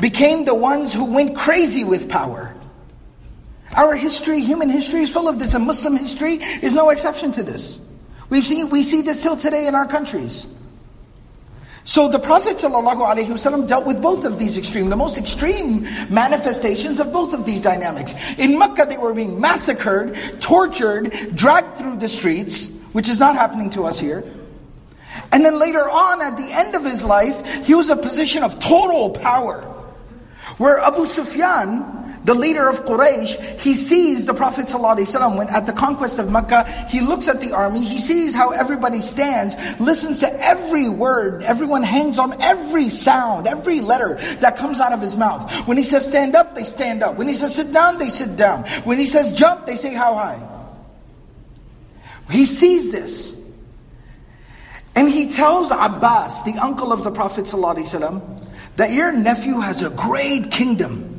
became 0.00 0.44
the 0.44 0.54
ones 0.54 0.92
who 0.92 1.04
went 1.04 1.36
crazy 1.36 1.84
with 1.84 2.08
power. 2.08 2.54
Our 3.76 3.94
history, 3.94 4.40
human 4.40 4.70
history, 4.70 5.02
is 5.02 5.10
full 5.10 5.28
of 5.28 5.38
this, 5.38 5.54
and 5.54 5.66
Muslim 5.66 5.96
history 5.96 6.34
is 6.34 6.74
no 6.74 6.90
exception 6.90 7.32
to 7.32 7.42
this. 7.42 7.80
We've 8.30 8.44
seen, 8.44 8.70
we 8.70 8.82
see 8.82 9.02
this 9.02 9.22
till 9.22 9.36
today 9.36 9.66
in 9.66 9.74
our 9.74 9.86
countries. 9.86 10.46
So 11.84 12.08
the 12.08 12.18
Prophet 12.18 12.56
ﷺ 12.56 13.68
dealt 13.68 13.86
with 13.86 14.02
both 14.02 14.24
of 14.24 14.40
these 14.40 14.58
extreme, 14.58 14.88
the 14.88 14.96
most 14.96 15.18
extreme 15.18 15.86
manifestations 16.10 16.98
of 16.98 17.12
both 17.12 17.32
of 17.32 17.44
these 17.44 17.60
dynamics. 17.60 18.12
In 18.38 18.58
Mecca, 18.58 18.86
they 18.88 18.96
were 18.96 19.14
being 19.14 19.40
massacred, 19.40 20.16
tortured, 20.40 21.12
dragged 21.36 21.76
through 21.76 21.98
the 21.98 22.08
streets, 22.08 22.66
which 22.92 23.08
is 23.08 23.20
not 23.20 23.36
happening 23.36 23.70
to 23.70 23.84
us 23.84 24.00
here. 24.00 24.24
And 25.30 25.44
then 25.44 25.60
later 25.60 25.88
on, 25.88 26.22
at 26.22 26.36
the 26.36 26.50
end 26.50 26.74
of 26.74 26.84
his 26.84 27.04
life, 27.04 27.64
he 27.64 27.74
was 27.74 27.88
a 27.88 27.96
position 27.96 28.42
of 28.42 28.58
total 28.58 29.10
power. 29.10 29.72
Where 30.58 30.78
Abu 30.80 31.04
Sufyan, 31.04 32.20
the 32.24 32.34
leader 32.34 32.68
of 32.68 32.84
Quraysh, 32.86 33.60
he 33.60 33.74
sees 33.74 34.24
the 34.24 34.32
Prophet 34.32 34.66
ﷺ 34.66 35.36
when 35.36 35.48
at 35.48 35.66
the 35.66 35.72
conquest 35.72 36.18
of 36.18 36.32
Mecca, 36.32 36.64
he 36.88 37.00
looks 37.00 37.28
at 37.28 37.40
the 37.40 37.52
army, 37.52 37.84
he 37.84 37.98
sees 37.98 38.34
how 38.34 38.52
everybody 38.52 39.00
stands, 39.00 39.54
listens 39.78 40.20
to 40.20 40.32
every 40.42 40.88
word, 40.88 41.42
everyone 41.44 41.82
hangs 41.82 42.18
on 42.18 42.40
every 42.40 42.88
sound, 42.88 43.46
every 43.46 43.80
letter 43.80 44.14
that 44.40 44.56
comes 44.56 44.80
out 44.80 44.92
of 44.92 45.00
his 45.00 45.14
mouth. 45.14 45.68
When 45.68 45.76
he 45.76 45.82
says 45.82 46.06
stand 46.06 46.34
up, 46.34 46.54
they 46.54 46.64
stand 46.64 47.02
up. 47.02 47.16
When 47.16 47.28
he 47.28 47.34
says 47.34 47.54
sit 47.54 47.72
down, 47.72 47.98
they 47.98 48.08
sit 48.08 48.36
down. 48.36 48.64
When 48.84 48.98
he 48.98 49.06
says 49.06 49.32
jump, 49.32 49.66
they 49.66 49.76
say 49.76 49.94
how 49.94 50.14
high. 50.14 50.40
He 52.30 52.46
sees 52.46 52.90
this. 52.90 53.36
And 54.96 55.10
he 55.10 55.30
tells 55.30 55.70
Abbas, 55.70 56.42
the 56.44 56.54
uncle 56.54 56.92
of 56.92 57.04
the 57.04 57.10
Prophet 57.10 57.44
ﷺ, 57.44 58.45
that 58.76 58.92
your 58.92 59.12
nephew 59.12 59.60
has 59.60 59.82
a 59.82 59.90
great 59.90 60.50
kingdom. 60.50 61.12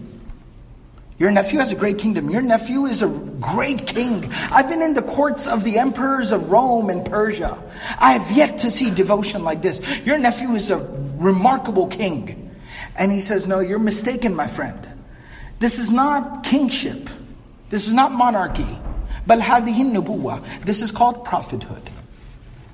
Your 1.20 1.32
nephew 1.32 1.58
has 1.60 1.72
a 1.72 1.76
great 1.76 1.98
kingdom. 1.98 2.30
Your 2.30 2.44
nephew 2.44 2.86
is 2.86 3.02
a 3.02 3.08
great 3.08 3.88
king. 3.88 4.32
I've 4.52 4.70
been 4.70 4.84
in 4.84 4.94
the 4.94 5.02
courts 5.02 5.48
of 5.48 5.64
the 5.64 5.80
emperors 5.80 6.32
of 6.32 6.52
Rome 6.52 6.92
and 6.92 7.04
Persia. 7.04 7.62
I 8.00 8.14
have 8.14 8.32
yet 8.32 8.60
to 8.60 8.72
see 8.72 8.92
devotion 8.92 9.44
like 9.44 9.64
this. 9.64 10.00
Your 10.06 10.20
nephew 10.20 10.52
is 10.52 10.70
a 10.70 10.78
remarkable 11.18 11.88
king. 11.88 12.56
And 12.96 13.12
he 13.12 13.22
says, 13.22 13.48
No, 13.48 13.60
you're 13.60 13.80
mistaken, 13.80 14.36
my 14.36 14.48
friend. 14.48 14.88
This 15.60 15.80
is 15.80 15.90
not 15.90 16.44
kingship. 16.44 17.10
This 17.72 17.88
is 17.88 17.94
not 17.94 18.12
monarchy. 18.12 18.78
Hadhihi 19.28 20.66
This 20.66 20.82
is 20.84 20.92
called 20.92 21.26
prophethood. 21.26 21.82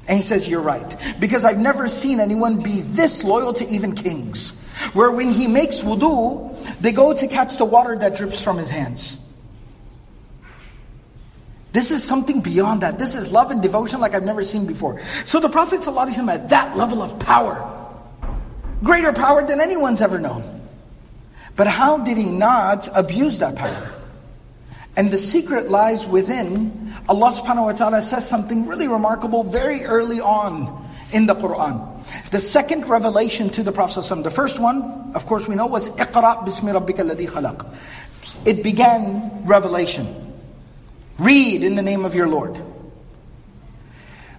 And 0.08 0.18
he 0.18 0.22
says, 0.22 0.50
You're 0.50 0.62
right. 0.62 1.16
Because 1.18 1.46
I've 1.46 1.60
never 1.60 1.88
seen 1.88 2.20
anyone 2.20 2.62
be 2.62 2.82
this 2.82 3.24
loyal 3.24 3.54
to 3.54 3.68
even 3.70 3.96
kings. 3.96 4.52
Where 4.94 5.12
when 5.12 5.30
he 5.30 5.48
makes 5.48 5.82
wudu, 5.82 6.80
they 6.80 6.92
go 6.92 7.14
to 7.14 7.28
catch 7.28 7.58
the 7.58 7.66
water 7.66 7.96
that 7.96 8.16
drips 8.16 8.42
from 8.42 8.58
his 8.58 8.70
hands. 8.70 9.20
This 11.72 11.90
is 11.90 12.04
something 12.04 12.42
beyond 12.42 12.82
that. 12.82 13.00
This 13.00 13.16
is 13.16 13.32
love 13.32 13.50
and 13.50 13.62
devotion 13.62 14.00
like 14.00 14.14
I've 14.14 14.24
never 14.24 14.44
seen 14.44 14.66
before. 14.66 15.02
So 15.26 15.40
the 15.40 15.50
Prophet 15.50 15.82
ﷺ 15.82 16.32
at 16.32 16.50
that 16.50 16.78
level 16.78 17.02
of 17.02 17.18
power, 17.18 17.68
greater 18.84 19.12
power 19.12 19.46
than 19.46 19.60
anyone's 19.60 20.02
ever 20.02 20.20
known. 20.20 20.62
But 21.56 21.68
how 21.68 21.98
did 21.98 22.18
he 22.18 22.30
not 22.30 22.90
abuse 22.94 23.40
that 23.40 23.56
power? 23.56 23.94
And 24.96 25.10
the 25.10 25.18
secret 25.18 25.72
lies 25.72 26.06
within 26.08 26.94
Allah 27.10 27.30
subhanahu 27.30 27.66
wa 27.66 27.72
ta'ala 27.74 28.02
says 28.04 28.28
something 28.30 28.68
really 28.68 28.88
remarkable 28.88 29.44
very 29.44 29.84
early 29.84 30.22
on 30.22 30.83
in 31.13 31.27
the 31.27 31.35
Quran. 31.35 32.31
The 32.31 32.39
second 32.39 32.89
revelation 32.89 33.51
to 33.51 33.63
the 33.63 33.73
Prophet 33.73 34.01
ﷺ, 34.01 34.25
the 34.25 34.31
first 34.31 34.61
one, 34.61 35.13
of 35.15 35.27
course 35.27 35.49
we 35.49 35.55
know, 35.55 35.67
was 35.67 35.91
اقرأ 35.91 36.45
بسم 36.47 36.73
ربك 36.73 37.01
الذي 37.01 37.29
خلق. 37.29 37.67
It 38.45 38.63
began 38.63 39.45
revelation. 39.45 40.35
Read 41.19 41.65
in 41.65 41.75
the 41.75 41.83
name 41.83 42.05
of 42.05 42.15
your 42.15 42.29
Lord. 42.29 42.61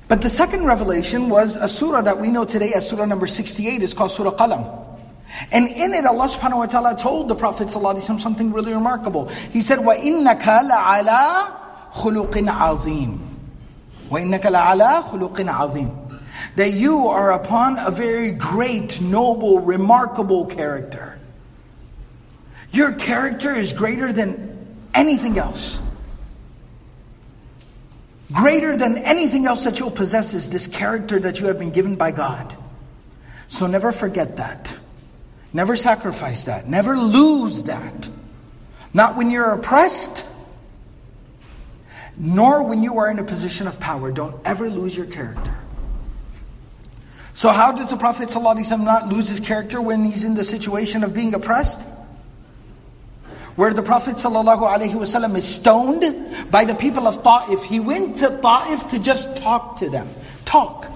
But 0.08 0.22
the 0.22 0.30
second 0.30 0.66
revelation 0.66 1.30
was 1.30 1.56
a 1.56 1.68
surah 1.68 2.02
that 2.02 2.20
we 2.20 2.30
know 2.30 2.46
today 2.46 2.74
as 2.74 2.90
surah 2.90 3.06
number 3.06 3.28
68. 3.28 3.84
It's 3.84 3.94
called 3.94 4.12
Surah 4.12 4.32
Qalam. 4.32 4.88
And 5.52 5.68
in 5.68 5.94
it, 5.94 6.06
Allah 6.06 6.26
subhanahu 6.26 6.58
wa 6.58 6.66
ta'ala 6.66 6.98
told 6.98 7.28
the 7.28 7.36
Prophet 7.36 7.68
ﷺ 7.68 8.20
something 8.20 8.52
really 8.52 8.74
remarkable. 8.74 9.28
He 9.28 9.62
said, 9.62 9.80
وَإِنَّكَ 9.80 10.42
لَعَلَىٰ 10.42 11.94
خُلُقٍ 11.94 12.32
عَظِيمٍ 12.32 13.20
وَإِنَّكَ 14.10 14.42
لَعَلَىٰ 14.42 15.04
خُلُقٍ 15.04 15.36
عَظِيمٍ 15.36 16.03
that 16.57 16.73
you 16.73 17.09
are 17.09 17.33
upon 17.33 17.79
a 17.79 17.91
very 17.91 18.31
great, 18.31 19.01
noble, 19.01 19.61
remarkable 19.61 20.47
character. 20.47 21.19
Your 22.71 22.93
character 22.93 23.55
is 23.55 23.73
greater 23.73 24.13
than 24.13 24.77
anything 24.95 25.39
else. 25.39 25.81
Greater 28.33 28.77
than 28.77 28.99
anything 28.99 29.47
else 29.47 29.65
that 29.65 29.79
you'll 29.79 29.91
possess 29.91 30.35
is 30.35 30.51
this 30.51 30.67
character 30.67 31.21
that 31.21 31.39
you 31.39 31.47
have 31.47 31.59
been 31.59 31.71
given 31.71 31.95
by 31.95 32.11
God. 32.11 32.57
So 33.47 33.67
never 33.67 33.93
forget 33.93 34.39
that. 34.39 34.77
Never 35.53 35.77
sacrifice 35.77 36.45
that. 36.45 36.69
Never 36.69 36.97
lose 36.97 37.65
that. 37.65 38.09
Not 38.93 39.17
when 39.17 39.31
you're 39.31 39.53
oppressed, 39.53 40.27
nor 42.17 42.65
when 42.65 42.83
you 42.83 42.99
are 42.99 43.11
in 43.11 43.19
a 43.19 43.25
position 43.25 43.69
of 43.69 43.79
power. 43.79 44.11
Don't 44.11 44.35
ever 44.45 44.69
lose 44.69 44.97
your 44.97 45.07
character. 45.07 45.54
So, 47.35 47.51
how 47.51 47.73
did 47.73 47.89
the 47.89 47.97
Prophet 47.97 48.29
ﷺ 48.29 48.85
not 48.85 49.09
lose 49.09 49.29
his 49.29 49.41
character 49.41 49.81
when 49.81 50.05
he's 50.05 50.23
in 50.23 50.35
the 50.35 50.45
situation 50.45 51.03
of 51.03 51.13
being 51.13 51.35
oppressed? 51.35 51.81
Where 53.57 53.73
the 53.73 53.83
Prophet 53.83 54.17
ﷺ 54.17 55.37
is 55.37 55.45
stoned 55.45 56.51
by 56.51 56.65
the 56.65 56.77
people 56.77 57.09
of 57.09 57.25
Ta'if. 57.25 57.65
He 57.65 57.81
went 57.81 58.17
to 58.19 58.39
Ta'if 58.41 58.89
to 58.89 59.01
just 59.01 59.37
talk 59.37 59.77
to 59.79 59.91
them. 59.91 60.09
Talk. 60.45 60.91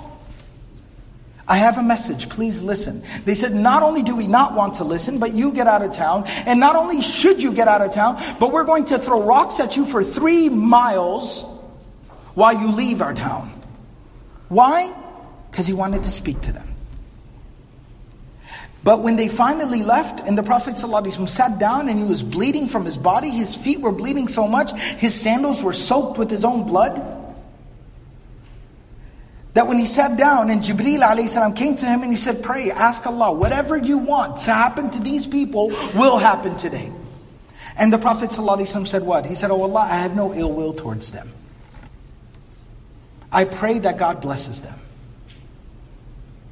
I 1.49 1.57
have 1.57 1.79
a 1.79 1.83
message, 1.83 2.29
please 2.29 2.63
listen. 2.63 3.03
They 3.25 3.35
said, 3.35 3.55
not 3.55 3.83
only 3.83 4.03
do 4.03 4.15
we 4.15 4.27
not 4.27 4.55
want 4.55 4.77
to 4.77 4.85
listen, 4.85 5.19
but 5.19 5.35
you 5.35 5.51
get 5.51 5.67
out 5.67 5.83
of 5.83 5.93
town. 5.93 6.25
And 6.47 6.61
not 6.61 6.77
only 6.77 7.01
should 7.01 7.43
you 7.43 7.53
get 7.53 7.69
out 7.69 7.81
of 7.81 7.93
town, 7.93 8.23
but 8.39 8.53
we're 8.53 8.65
going 8.65 8.85
to 8.87 8.99
throw 8.99 9.23
rocks 9.23 9.59
at 9.59 9.77
you 9.77 9.87
for 9.87 10.05
three 10.05 10.49
miles 10.51 11.43
while 12.35 12.53
you 12.53 12.71
leave 12.71 13.01
our 13.01 13.15
town. 13.15 13.51
Why? 14.49 14.95
because 15.51 15.67
he 15.67 15.73
wanted 15.73 16.03
to 16.03 16.11
speak 16.11 16.41
to 16.43 16.53
them. 16.53 16.69
But 18.85 19.03
when 19.03 19.17
they 19.17 19.29
finally 19.29 19.83
left 19.83 20.27
and 20.27 20.39
the 20.39 20.43
Prophet 20.43 20.79
sat 20.79 21.59
down 21.59 21.89
and 21.89 21.99
he 21.99 22.05
was 22.05 22.23
bleeding 22.23 22.69
from 22.69 22.85
his 22.85 22.97
body, 22.97 23.29
his 23.29 23.55
feet 23.55 23.81
were 23.81 23.93
bleeding 23.93 24.29
so 24.29 24.47
much, 24.49 24.79
his 24.81 25.15
sandals 25.15 25.63
were 25.63 25.73
soaked 25.73 26.17
with 26.17 26.31
his 26.31 26.45
own 26.45 26.67
blood. 26.67 27.17
That 29.55 29.67
when 29.67 29.79
he 29.79 29.87
sat 29.87 30.17
down 30.17 30.51
and 30.51 30.63
Jibreel 30.63 31.01
alayhi 31.01 31.57
came 31.57 31.77
to 31.77 31.87
him 31.87 32.03
and 32.03 32.11
he 32.11 32.17
said, 32.17 32.43
Pray, 32.43 32.71
ask 32.71 33.05
Allah, 33.07 33.33
whatever 33.33 33.77
you 33.77 33.99
want 33.99 34.39
to 34.41 34.53
happen 34.53 34.91
to 34.91 35.01
these 35.01 35.27
people 35.27 35.69
will 35.95 36.17
happen 36.17 36.57
today. 36.57 36.93
And 37.77 37.93
the 37.93 37.99
Prophet 37.99 38.31
ﷺ 38.31 38.87
said, 38.87 39.03
What? 39.03 39.27
He 39.27 39.35
said, 39.35 39.51
Oh 39.51 39.63
Allah, 39.63 39.87
I 39.91 39.97
have 39.97 40.15
no 40.15 40.33
ill 40.33 40.53
will 40.53 40.73
towards 40.73 41.11
them. 41.11 41.33
I 43.31 43.45
pray 43.45 43.81
that 43.81 43.99
God 43.99 44.21
blesses 44.21 44.61
them 44.61 44.79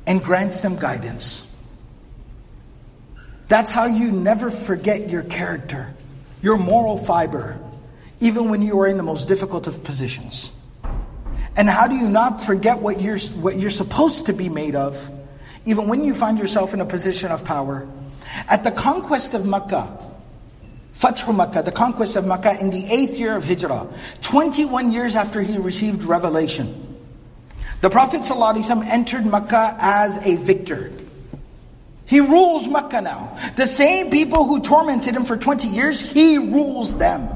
and 0.06 0.22
grants 0.22 0.60
them 0.60 0.76
guidance. 0.76 1.46
That's 3.48 3.70
how 3.70 3.86
you 3.86 4.10
never 4.10 4.50
forget 4.50 5.08
your 5.08 5.22
character, 5.22 5.94
your 6.42 6.56
moral 6.56 6.96
fiber, 6.96 7.58
even 8.20 8.50
when 8.50 8.62
you 8.62 8.78
are 8.80 8.86
in 8.86 8.96
the 8.96 9.02
most 9.02 9.28
difficult 9.28 9.66
of 9.66 9.84
positions. 9.84 10.52
And 11.56 11.68
how 11.68 11.86
do 11.86 11.94
you 11.94 12.08
not 12.08 12.42
forget 12.42 12.80
what 12.80 13.00
you're, 13.00 13.18
what 13.18 13.58
you're 13.58 13.70
supposed 13.70 14.26
to 14.26 14.32
be 14.32 14.48
made 14.48 14.74
of, 14.74 15.10
even 15.64 15.88
when 15.88 16.04
you 16.04 16.14
find 16.14 16.38
yourself 16.38 16.74
in 16.74 16.80
a 16.80 16.86
position 16.86 17.30
of 17.30 17.44
power? 17.44 17.88
At 18.48 18.64
the 18.64 18.72
conquest 18.72 19.34
of 19.34 19.46
Makkah, 19.46 20.06
Fathu 20.94 21.34
Makkah, 21.34 21.62
the 21.62 21.72
conquest 21.72 22.16
of 22.16 22.26
Makkah 22.26 22.58
in 22.60 22.70
the 22.70 22.84
eighth 22.86 23.18
year 23.18 23.36
of 23.36 23.44
Hijrah, 23.44 23.88
21 24.22 24.92
years 24.92 25.14
after 25.14 25.40
he 25.40 25.56
received 25.58 26.04
revelation, 26.04 26.85
the 27.86 27.90
Prophet 27.90 28.22
ﷺ 28.22 28.84
entered 28.88 29.24
Makkah 29.24 29.76
as 29.78 30.16
a 30.26 30.34
victor. 30.38 30.90
He 32.04 32.18
rules 32.18 32.66
Mecca 32.66 33.00
now. 33.00 33.38
The 33.54 33.68
same 33.68 34.10
people 34.10 34.44
who 34.44 34.60
tormented 34.60 35.14
him 35.14 35.24
for 35.24 35.36
20 35.36 35.68
years, 35.68 36.00
he 36.00 36.36
rules 36.36 36.98
them. 36.98 37.28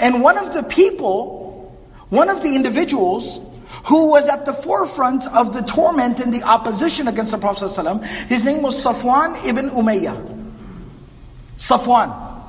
And 0.00 0.22
one 0.22 0.38
of 0.38 0.54
the 0.54 0.62
people, 0.62 1.78
one 2.08 2.30
of 2.30 2.42
the 2.42 2.54
individuals 2.54 3.38
who 3.84 4.08
was 4.08 4.26
at 4.30 4.46
the 4.46 4.54
forefront 4.54 5.26
of 5.36 5.52
the 5.52 5.60
torment 5.60 6.18
and 6.18 6.32
the 6.32 6.44
opposition 6.44 7.06
against 7.06 7.32
the 7.32 7.38
Prophet 7.38 7.66
ﷺ, 7.66 8.06
his 8.28 8.46
name 8.46 8.62
was 8.62 8.82
Safwan 8.82 9.36
ibn 9.44 9.68
Umayyah. 9.68 10.52
Safwan. 11.58 12.40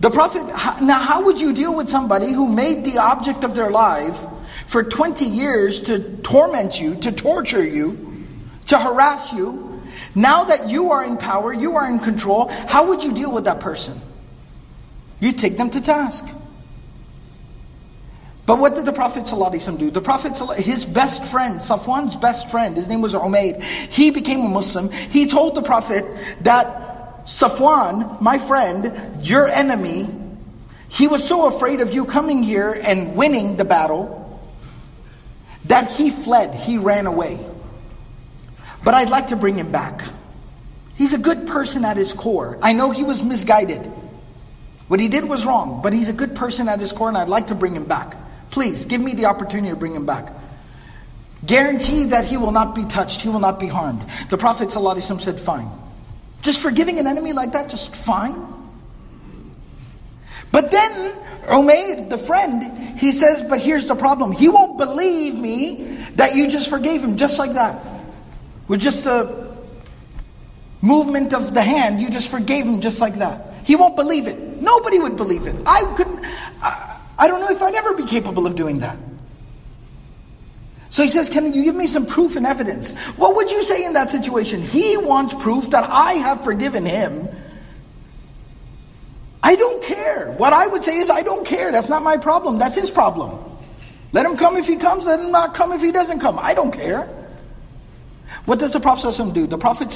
The 0.00 0.10
Prophet, 0.10 0.44
now 0.82 0.98
how 0.98 1.24
would 1.24 1.40
you 1.40 1.54
deal 1.54 1.74
with 1.74 1.88
somebody 1.88 2.34
who 2.34 2.50
made 2.50 2.84
the 2.84 2.98
object 2.98 3.44
of 3.44 3.54
their 3.54 3.70
life 3.70 4.18
for 4.66 4.82
20 4.82 5.24
years 5.24 5.82
to 5.82 6.16
torment 6.18 6.80
you, 6.80 6.96
to 6.96 7.12
torture 7.12 7.64
you, 7.64 8.26
to 8.66 8.78
harass 8.78 9.32
you, 9.32 9.82
now 10.14 10.44
that 10.44 10.68
you 10.68 10.90
are 10.90 11.04
in 11.04 11.16
power, 11.16 11.52
you 11.52 11.76
are 11.76 11.88
in 11.88 11.98
control, 11.98 12.48
how 12.48 12.88
would 12.88 13.02
you 13.02 13.12
deal 13.12 13.32
with 13.32 13.44
that 13.44 13.60
person? 13.60 14.00
You 15.20 15.32
take 15.32 15.56
them 15.56 15.70
to 15.70 15.80
task. 15.80 16.26
But 18.44 18.58
what 18.58 18.74
did 18.74 18.84
the 18.84 18.92
Prophet 18.92 19.24
ﷺ 19.24 19.78
do? 19.78 19.90
The 19.90 20.00
Prophet, 20.00 20.36
his 20.56 20.84
best 20.84 21.24
friend, 21.24 21.60
Safwan's 21.60 22.16
best 22.16 22.50
friend, 22.50 22.76
his 22.76 22.88
name 22.88 23.00
was 23.00 23.14
Umayd, 23.14 23.62
he 23.62 24.10
became 24.10 24.40
a 24.40 24.48
Muslim. 24.48 24.90
He 24.90 25.26
told 25.26 25.54
the 25.54 25.62
Prophet 25.62 26.04
that 26.42 27.24
Safwan, 27.24 28.20
my 28.20 28.38
friend, 28.38 29.24
your 29.24 29.46
enemy, 29.46 30.08
he 30.88 31.06
was 31.06 31.26
so 31.26 31.46
afraid 31.46 31.80
of 31.80 31.94
you 31.94 32.04
coming 32.04 32.42
here 32.42 32.76
and 32.84 33.14
winning 33.16 33.56
the 33.56 33.64
battle 33.64 34.21
that 35.66 35.92
he 35.92 36.10
fled, 36.10 36.54
he 36.54 36.78
ran 36.78 37.06
away. 37.06 37.38
But 38.84 38.94
I'd 38.94 39.10
like 39.10 39.28
to 39.28 39.36
bring 39.36 39.56
him 39.56 39.70
back. 39.70 40.02
He's 40.96 41.12
a 41.12 41.18
good 41.18 41.46
person 41.46 41.84
at 41.84 41.96
his 41.96 42.12
core. 42.12 42.58
I 42.62 42.72
know 42.72 42.90
he 42.90 43.04
was 43.04 43.22
misguided. 43.22 43.80
What 44.88 45.00
he 45.00 45.08
did 45.08 45.24
was 45.24 45.46
wrong, 45.46 45.80
but 45.82 45.92
he's 45.92 46.08
a 46.08 46.12
good 46.12 46.34
person 46.34 46.68
at 46.68 46.80
his 46.80 46.92
core, 46.92 47.08
and 47.08 47.16
I'd 47.16 47.28
like 47.28 47.46
to 47.46 47.54
bring 47.54 47.74
him 47.74 47.84
back. 47.84 48.16
Please, 48.50 48.84
give 48.84 49.00
me 49.00 49.14
the 49.14 49.26
opportunity 49.26 49.70
to 49.70 49.76
bring 49.76 49.94
him 49.94 50.04
back. 50.04 50.32
Guarantee 51.46 52.04
that 52.06 52.24
he 52.24 52.36
will 52.36 52.52
not 52.52 52.74
be 52.74 52.84
touched, 52.84 53.22
he 53.22 53.28
will 53.28 53.40
not 53.40 53.58
be 53.58 53.66
harmed. 53.66 54.04
The 54.28 54.36
Prophet 54.36 54.68
ﷺ 54.68 55.22
said, 55.22 55.40
Fine. 55.40 55.70
Just 56.42 56.60
forgiving 56.60 56.98
an 56.98 57.06
enemy 57.06 57.32
like 57.32 57.52
that, 57.52 57.70
just 57.70 57.94
fine. 57.96 58.51
But 60.52 60.70
then, 60.70 61.16
Umayd, 61.46 62.10
the 62.10 62.18
friend, 62.18 62.98
he 62.98 63.10
says, 63.10 63.42
But 63.42 63.60
here's 63.60 63.88
the 63.88 63.96
problem. 63.96 64.32
He 64.32 64.48
won't 64.48 64.78
believe 64.78 65.34
me 65.34 65.96
that 66.14 66.34
you 66.34 66.48
just 66.48 66.70
forgave 66.70 67.02
him 67.02 67.16
just 67.16 67.38
like 67.38 67.54
that. 67.54 67.84
With 68.68 68.80
just 68.80 69.06
a 69.06 69.56
movement 70.82 71.32
of 71.32 71.54
the 71.54 71.62
hand, 71.62 72.00
you 72.00 72.10
just 72.10 72.30
forgave 72.30 72.66
him 72.66 72.80
just 72.80 73.00
like 73.00 73.14
that. 73.14 73.54
He 73.64 73.76
won't 73.76 73.96
believe 73.96 74.26
it. 74.26 74.38
Nobody 74.60 74.98
would 74.98 75.16
believe 75.16 75.46
it. 75.46 75.56
I 75.66 75.82
couldn't, 75.96 76.20
I, 76.62 77.00
I 77.18 77.28
don't 77.28 77.40
know 77.40 77.50
if 77.50 77.62
I'd 77.62 77.74
ever 77.74 77.94
be 77.96 78.04
capable 78.04 78.46
of 78.46 78.54
doing 78.54 78.80
that. 78.80 78.98
So 80.90 81.02
he 81.02 81.08
says, 81.08 81.30
Can 81.30 81.54
you 81.54 81.64
give 81.64 81.74
me 81.74 81.86
some 81.86 82.04
proof 82.04 82.36
and 82.36 82.46
evidence? 82.46 82.94
What 83.16 83.34
would 83.36 83.50
you 83.50 83.64
say 83.64 83.84
in 83.84 83.94
that 83.94 84.10
situation? 84.10 84.60
He 84.60 84.98
wants 84.98 85.32
proof 85.32 85.70
that 85.70 85.88
I 85.88 86.12
have 86.14 86.44
forgiven 86.44 86.84
him. 86.84 87.28
I 89.42 89.56
don't 89.56 89.82
care. 89.82 90.32
What 90.32 90.52
I 90.52 90.66
would 90.66 90.84
say 90.84 90.96
is, 90.96 91.10
I 91.10 91.22
don't 91.22 91.46
care. 91.46 91.72
That's 91.72 91.90
not 91.90 92.02
my 92.02 92.16
problem. 92.16 92.58
That's 92.58 92.78
his 92.78 92.90
problem. 92.90 93.38
Let 94.12 94.26
him 94.26 94.36
come 94.36 94.56
if 94.56 94.66
he 94.66 94.76
comes, 94.76 95.06
let 95.06 95.20
him 95.20 95.32
not 95.32 95.54
come 95.54 95.72
if 95.72 95.80
he 95.80 95.90
doesn't 95.90 96.20
come. 96.20 96.38
I 96.38 96.54
don't 96.54 96.72
care. 96.72 97.08
What 98.44 98.58
does 98.58 98.72
the 98.72 98.80
Prophet 98.80 99.32
do? 99.32 99.46
The 99.46 99.58
Prophet 99.58 99.90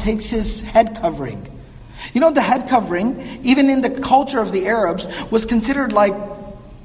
takes 0.00 0.28
his 0.28 0.60
head 0.60 0.98
covering. 1.00 1.46
You 2.12 2.20
know, 2.20 2.30
the 2.30 2.40
head 2.40 2.68
covering, 2.68 3.20
even 3.44 3.68
in 3.70 3.82
the 3.82 3.90
culture 3.90 4.40
of 4.40 4.52
the 4.52 4.66
Arabs, 4.66 5.06
was 5.30 5.44
considered 5.44 5.92
like, 5.92 6.14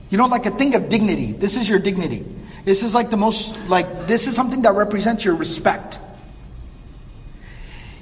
you 0.09 0.17
know, 0.17 0.27
like 0.27 0.45
a 0.45 0.51
thing 0.51 0.75
of 0.75 0.89
dignity. 0.89 1.31
This 1.31 1.55
is 1.55 1.67
your 1.67 1.79
dignity. 1.79 2.25
This 2.65 2.83
is 2.83 2.93
like 2.93 3.09
the 3.09 3.17
most, 3.17 3.57
like, 3.67 4.07
this 4.07 4.27
is 4.27 4.35
something 4.35 4.61
that 4.63 4.73
represents 4.75 5.23
your 5.23 5.35
respect. 5.35 5.99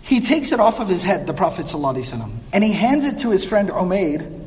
He 0.04 0.20
takes 0.20 0.52
it 0.52 0.60
off 0.60 0.82
of 0.82 0.90
his 0.90 1.02
head, 1.02 1.28
the 1.28 1.34
Prophet 1.34 1.66
ﷺ, 1.66 2.30
and 2.52 2.64
he 2.64 2.74
hands 2.74 3.06
it 3.06 3.20
to 3.20 3.32
his 3.32 3.46
friend 3.46 3.70
Umayd, 3.70 4.42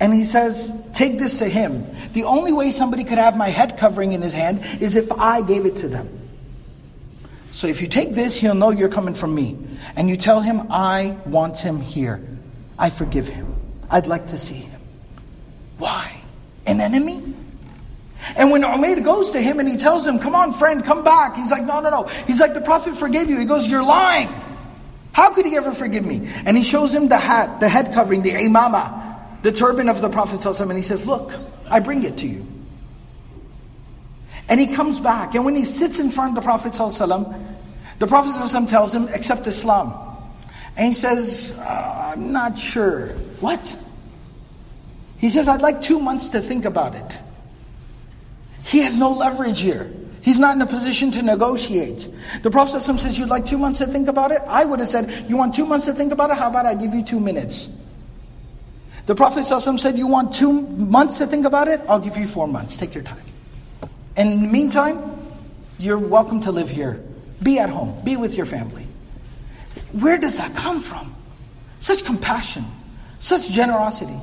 and 0.00 0.14
he 0.14 0.22
says, 0.22 0.72
Take 0.94 1.18
this 1.18 1.38
to 1.38 1.48
him. 1.48 1.84
The 2.12 2.22
only 2.24 2.52
way 2.52 2.70
somebody 2.70 3.02
could 3.02 3.18
have 3.18 3.36
my 3.36 3.48
head 3.48 3.76
covering 3.76 4.12
in 4.12 4.22
his 4.22 4.32
hand 4.32 4.60
is 4.80 4.94
if 4.94 5.10
I 5.12 5.42
gave 5.42 5.66
it 5.66 5.78
to 5.78 5.88
them. 5.88 6.08
So 7.50 7.66
if 7.66 7.82
you 7.82 7.88
take 7.88 8.12
this, 8.12 8.36
he'll 8.36 8.54
know 8.54 8.70
you're 8.70 8.88
coming 8.88 9.14
from 9.14 9.34
me. 9.34 9.58
And 9.96 10.08
you 10.08 10.16
tell 10.16 10.40
him, 10.40 10.68
I 10.70 11.16
want 11.26 11.58
him 11.58 11.80
here. 11.80 12.22
I 12.78 12.90
forgive 12.90 13.26
him. 13.26 13.52
I'd 13.90 14.06
like 14.06 14.28
to 14.28 14.38
see 14.38 14.54
him. 14.54 14.80
Why? 15.78 16.20
An 16.66 16.80
enemy? 16.80 17.34
And 18.36 18.52
when 18.52 18.62
Umayd 18.62 19.02
goes 19.02 19.32
to 19.32 19.40
him 19.40 19.58
and 19.58 19.68
he 19.68 19.76
tells 19.76 20.06
him, 20.06 20.20
Come 20.20 20.36
on, 20.36 20.52
friend, 20.52 20.84
come 20.84 21.02
back. 21.02 21.34
He's 21.34 21.50
like, 21.50 21.64
No, 21.64 21.80
no, 21.80 21.90
no. 21.90 22.04
He's 22.04 22.38
like, 22.38 22.54
The 22.54 22.60
Prophet 22.60 22.94
forgave 22.96 23.28
you. 23.28 23.38
He 23.38 23.44
goes, 23.44 23.66
You're 23.66 23.84
lying. 23.84 24.28
How 25.18 25.34
could 25.34 25.46
he 25.46 25.56
ever 25.56 25.72
forgive 25.72 26.06
me? 26.06 26.30
And 26.46 26.56
he 26.56 26.62
shows 26.62 26.94
him 26.94 27.08
the 27.08 27.16
hat, 27.16 27.58
the 27.58 27.68
head 27.68 27.92
covering, 27.92 28.22
the 28.22 28.30
imama, 28.30 29.42
the 29.42 29.50
turban 29.50 29.88
of 29.88 30.00
the 30.00 30.08
Prophet, 30.08 30.46
and 30.46 30.72
he 30.72 30.80
says, 30.80 31.08
Look, 31.08 31.32
I 31.68 31.80
bring 31.80 32.04
it 32.04 32.18
to 32.18 32.28
you. 32.28 32.46
And 34.48 34.60
he 34.60 34.68
comes 34.68 35.00
back, 35.00 35.34
and 35.34 35.44
when 35.44 35.56
he 35.56 35.64
sits 35.64 35.98
in 35.98 36.12
front 36.12 36.30
of 36.30 36.34
the 36.36 36.42
Prophet 36.42 36.72
ﷺ, 36.72 37.56
the 37.98 38.06
Prophet 38.06 38.30
ﷺ 38.30 38.68
tells 38.68 38.94
him, 38.94 39.08
accept 39.08 39.48
Islam. 39.48 39.92
And 40.76 40.86
he 40.86 40.92
says, 40.92 41.52
uh, 41.58 42.12
I'm 42.14 42.30
not 42.30 42.56
sure. 42.56 43.08
What? 43.40 43.76
He 45.16 45.30
says, 45.30 45.48
I'd 45.48 45.62
like 45.62 45.80
two 45.80 45.98
months 45.98 46.28
to 46.28 46.40
think 46.40 46.64
about 46.64 46.94
it. 46.94 47.18
He 48.62 48.84
has 48.84 48.96
no 48.96 49.10
leverage 49.10 49.60
here. 49.62 49.92
He's 50.20 50.38
not 50.38 50.56
in 50.56 50.62
a 50.62 50.66
position 50.66 51.10
to 51.12 51.22
negotiate. 51.22 52.08
The 52.42 52.50
Prophet 52.50 52.80
says, 52.80 53.18
You'd 53.18 53.28
like 53.28 53.46
two 53.46 53.58
months 53.58 53.78
to 53.78 53.86
think 53.86 54.08
about 54.08 54.32
it? 54.32 54.40
I 54.46 54.64
would 54.64 54.80
have 54.80 54.88
said, 54.88 55.26
You 55.28 55.36
want 55.36 55.54
two 55.54 55.66
months 55.66 55.86
to 55.86 55.92
think 55.92 56.12
about 56.12 56.30
it? 56.30 56.38
How 56.38 56.48
about 56.48 56.66
I 56.66 56.74
give 56.74 56.94
you 56.94 57.02
two 57.02 57.20
minutes? 57.20 57.70
The 59.06 59.14
Prophet 59.14 59.44
said, 59.44 59.98
You 59.98 60.06
want 60.06 60.34
two 60.34 60.62
months 60.62 61.18
to 61.18 61.26
think 61.26 61.46
about 61.46 61.68
it? 61.68 61.80
I'll 61.88 62.00
give 62.00 62.16
you 62.16 62.26
four 62.26 62.46
months. 62.46 62.76
Take 62.76 62.94
your 62.94 63.04
time. 63.04 63.22
And 64.16 64.32
in 64.32 64.42
the 64.42 64.48
meantime, 64.48 64.98
you're 65.78 65.98
welcome 65.98 66.40
to 66.40 66.52
live 66.52 66.68
here. 66.68 67.02
Be 67.42 67.58
at 67.58 67.70
home. 67.70 68.02
Be 68.04 68.16
with 68.16 68.36
your 68.36 68.46
family. 68.46 68.86
Where 69.92 70.18
does 70.18 70.38
that 70.38 70.54
come 70.54 70.80
from? 70.80 71.14
Such 71.78 72.04
compassion, 72.04 72.66
such 73.20 73.50
generosity. 73.50 74.18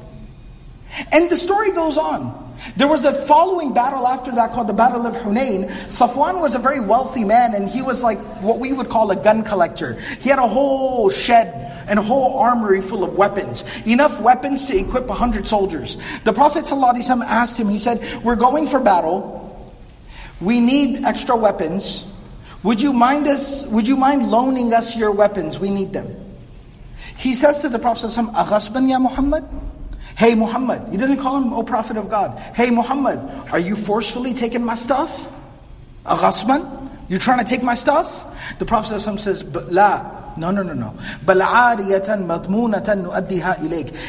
And 1.12 1.30
the 1.32 1.38
story 1.38 1.72
goes 1.72 1.98
on. 1.98 2.45
There 2.78 2.88
was 2.88 3.06
a 3.06 3.14
following 3.14 3.74
battle 3.74 4.08
after 4.08 4.32
that 4.32 4.52
called 4.52 4.68
the 4.68 4.74
Battle 4.74 5.06
of 5.06 5.16
Hunain. 5.16 5.70
Safwan 5.88 6.42
was 6.42 6.56
a 6.56 6.60
very 6.60 6.80
wealthy 6.80 7.24
man 7.24 7.54
and 7.54 7.70
he 7.70 7.82
was 7.82 8.04
like 8.04 8.18
what 8.42 8.60
we 8.60 8.74
would 8.74 8.90
call 8.90 9.12
a 9.12 9.16
gun 9.16 9.44
collector. 9.44 9.94
He 10.20 10.30
had 10.30 10.40
a 10.40 10.48
whole 10.48 11.10
shed 11.10 11.66
and 11.88 12.00
a 12.00 12.02
whole 12.02 12.40
armory 12.40 12.82
full 12.82 13.04
of 13.04 13.18
weapons, 13.18 13.64
enough 13.86 14.20
weapons 14.22 14.68
to 14.68 14.78
equip 14.78 15.06
a 15.06 15.08
100 15.08 15.48
soldiers. 15.48 15.98
The 16.24 16.34
Prophet 16.34 16.66
ﷺ 16.66 17.24
asked 17.24 17.58
him, 17.58 17.70
he 17.70 17.80
said, 17.80 18.04
We're 18.24 18.36
going 18.36 18.68
for 18.68 18.80
battle. 18.80 19.42
We 20.42 20.60
need 20.60 21.06
extra 21.06 21.36
weapons. 21.36 22.06
Would 22.64 22.82
you 22.82 22.94
mind 22.94 23.28
us, 23.28 23.66
would 23.68 23.88
you 23.88 23.96
mind 23.96 24.30
loaning 24.30 24.74
us 24.74 24.96
your 24.98 25.12
weapons? 25.12 25.60
We 25.60 25.70
need 25.70 25.94
them. 25.94 26.16
He 27.18 27.34
says 27.34 27.62
to 27.62 27.70
the 27.70 27.80
Prophet 27.80 28.08
ﷺ, 28.08 28.90
ya 28.90 29.00
Muhammad? 29.00 29.46
Hey 30.18 30.34
Muhammad. 30.36 30.90
He 30.92 30.98
doesn't 30.98 31.18
call 31.18 31.42
him, 31.42 31.54
O 31.54 31.64
Prophet 31.64 31.98
of 31.98 32.10
God. 32.10 32.40
Hey 32.56 32.70
Muhammad, 32.72 33.20
are 33.52 33.60
you 33.60 33.76
forcefully 33.76 34.34
taking 34.34 34.64
my 34.64 34.76
stuff? 34.76 35.32
Aghasban? 36.06 36.90
You're 37.10 37.20
trying 37.20 37.40
to 37.40 37.46
take 37.46 37.64
my 37.64 37.76
stuff? 37.76 38.58
The 38.58 38.66
Prophet 38.66 39.00
says, 39.00 39.44
La, 39.72 40.34
no, 40.38 40.52
no, 40.52 40.64
no, 40.64 40.74
no. 40.74 40.90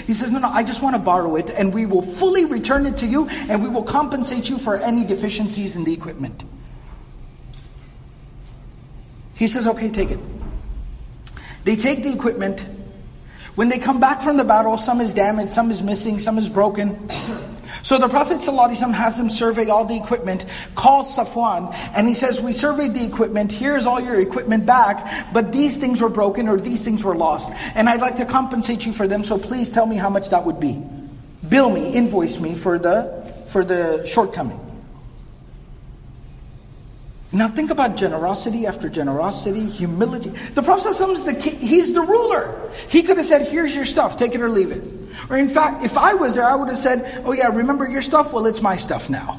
He 0.06 0.14
says, 0.14 0.30
no, 0.30 0.38
no, 0.38 0.48
I 0.48 0.62
just 0.62 0.82
want 0.82 0.94
to 0.96 0.98
borrow 0.98 1.36
it 1.36 1.50
and 1.50 1.74
we 1.74 1.86
will 1.86 2.02
fully 2.02 2.44
return 2.46 2.86
it 2.86 2.96
to 2.98 3.06
you 3.06 3.28
and 3.48 3.62
we 3.62 3.68
will 3.68 3.82
compensate 3.82 4.48
you 4.48 4.58
for 4.58 4.76
any 4.76 5.04
deficiencies 5.04 5.76
in 5.76 5.84
the 5.84 5.92
equipment. 5.92 6.44
He 9.34 9.46
says, 9.46 9.66
okay, 9.66 9.90
take 9.90 10.10
it. 10.10 10.20
They 11.64 11.76
take 11.76 12.02
the 12.02 12.12
equipment. 12.12 12.64
When 13.56 13.70
they 13.70 13.78
come 13.78 13.98
back 13.98 14.20
from 14.20 14.36
the 14.36 14.44
battle, 14.44 14.76
some 14.76 15.00
is 15.00 15.14
damaged, 15.14 15.50
some 15.50 15.70
is 15.70 15.82
missing, 15.82 16.18
some 16.18 16.36
is 16.36 16.48
broken. 16.48 17.10
So 17.82 17.98
the 17.98 18.08
Prophet 18.08 18.44
has 18.44 19.16
them 19.16 19.30
survey 19.30 19.68
all 19.68 19.84
the 19.84 19.96
equipment, 19.96 20.44
calls 20.74 21.16
Safwan, 21.16 21.72
and 21.96 22.08
he 22.08 22.14
says, 22.14 22.40
We 22.40 22.52
surveyed 22.52 22.94
the 22.94 23.04
equipment, 23.04 23.52
here's 23.52 23.86
all 23.86 24.00
your 24.00 24.20
equipment 24.20 24.66
back, 24.66 25.32
but 25.32 25.52
these 25.52 25.76
things 25.76 26.02
were 26.02 26.08
broken 26.08 26.48
or 26.48 26.58
these 26.58 26.82
things 26.82 27.04
were 27.04 27.14
lost. 27.14 27.50
And 27.74 27.88
I'd 27.88 28.00
like 28.00 28.16
to 28.16 28.26
compensate 28.26 28.84
you 28.84 28.92
for 28.92 29.06
them, 29.06 29.24
so 29.24 29.38
please 29.38 29.72
tell 29.72 29.86
me 29.86 29.96
how 29.96 30.10
much 30.10 30.30
that 30.30 30.44
would 30.44 30.60
be. 30.60 30.82
Bill 31.48 31.70
me, 31.70 31.92
invoice 31.94 32.40
me 32.40 32.54
for 32.54 32.78
the 32.78 33.24
for 33.48 33.64
the 33.64 34.04
shortcoming. 34.06 34.65
Now 37.36 37.48
think 37.48 37.70
about 37.70 37.96
generosity 37.96 38.66
after 38.66 38.88
generosity, 38.88 39.66
humility. 39.68 40.30
The 40.30 40.62
Prophet 40.62 40.88
Sallallahu 40.88 40.94
Alaihi 40.94 41.06
Wasallam 41.06 41.12
is 41.12 41.24
the 41.26 41.34
king, 41.34 41.58
he's 41.58 41.92
the 41.92 42.00
ruler. 42.00 42.70
He 42.88 43.02
could 43.02 43.18
have 43.18 43.26
said, 43.26 43.46
here's 43.46 43.74
your 43.74 43.84
stuff, 43.84 44.16
take 44.16 44.34
it 44.34 44.40
or 44.40 44.48
leave 44.48 44.70
it. 44.70 44.82
Or 45.28 45.36
in 45.36 45.50
fact, 45.50 45.84
if 45.84 45.98
I 45.98 46.14
was 46.14 46.34
there, 46.34 46.44
I 46.44 46.54
would 46.54 46.68
have 46.68 46.78
said, 46.78 47.22
oh 47.26 47.32
yeah, 47.32 47.48
remember 47.48 47.88
your 47.88 48.00
stuff? 48.00 48.32
Well, 48.32 48.46
it's 48.46 48.62
my 48.62 48.76
stuff 48.76 49.10
now. 49.10 49.38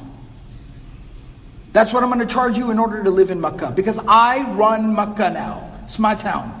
That's 1.72 1.92
what 1.92 2.04
I'm 2.04 2.08
going 2.08 2.26
to 2.26 2.32
charge 2.32 2.56
you 2.56 2.70
in 2.70 2.78
order 2.78 3.02
to 3.02 3.10
live 3.10 3.30
in 3.30 3.40
Makkah. 3.40 3.72
Because 3.72 3.98
I 4.06 4.48
run 4.52 4.94
Makkah 4.94 5.30
now. 5.30 5.68
It's 5.84 5.98
my 5.98 6.14
town. 6.14 6.54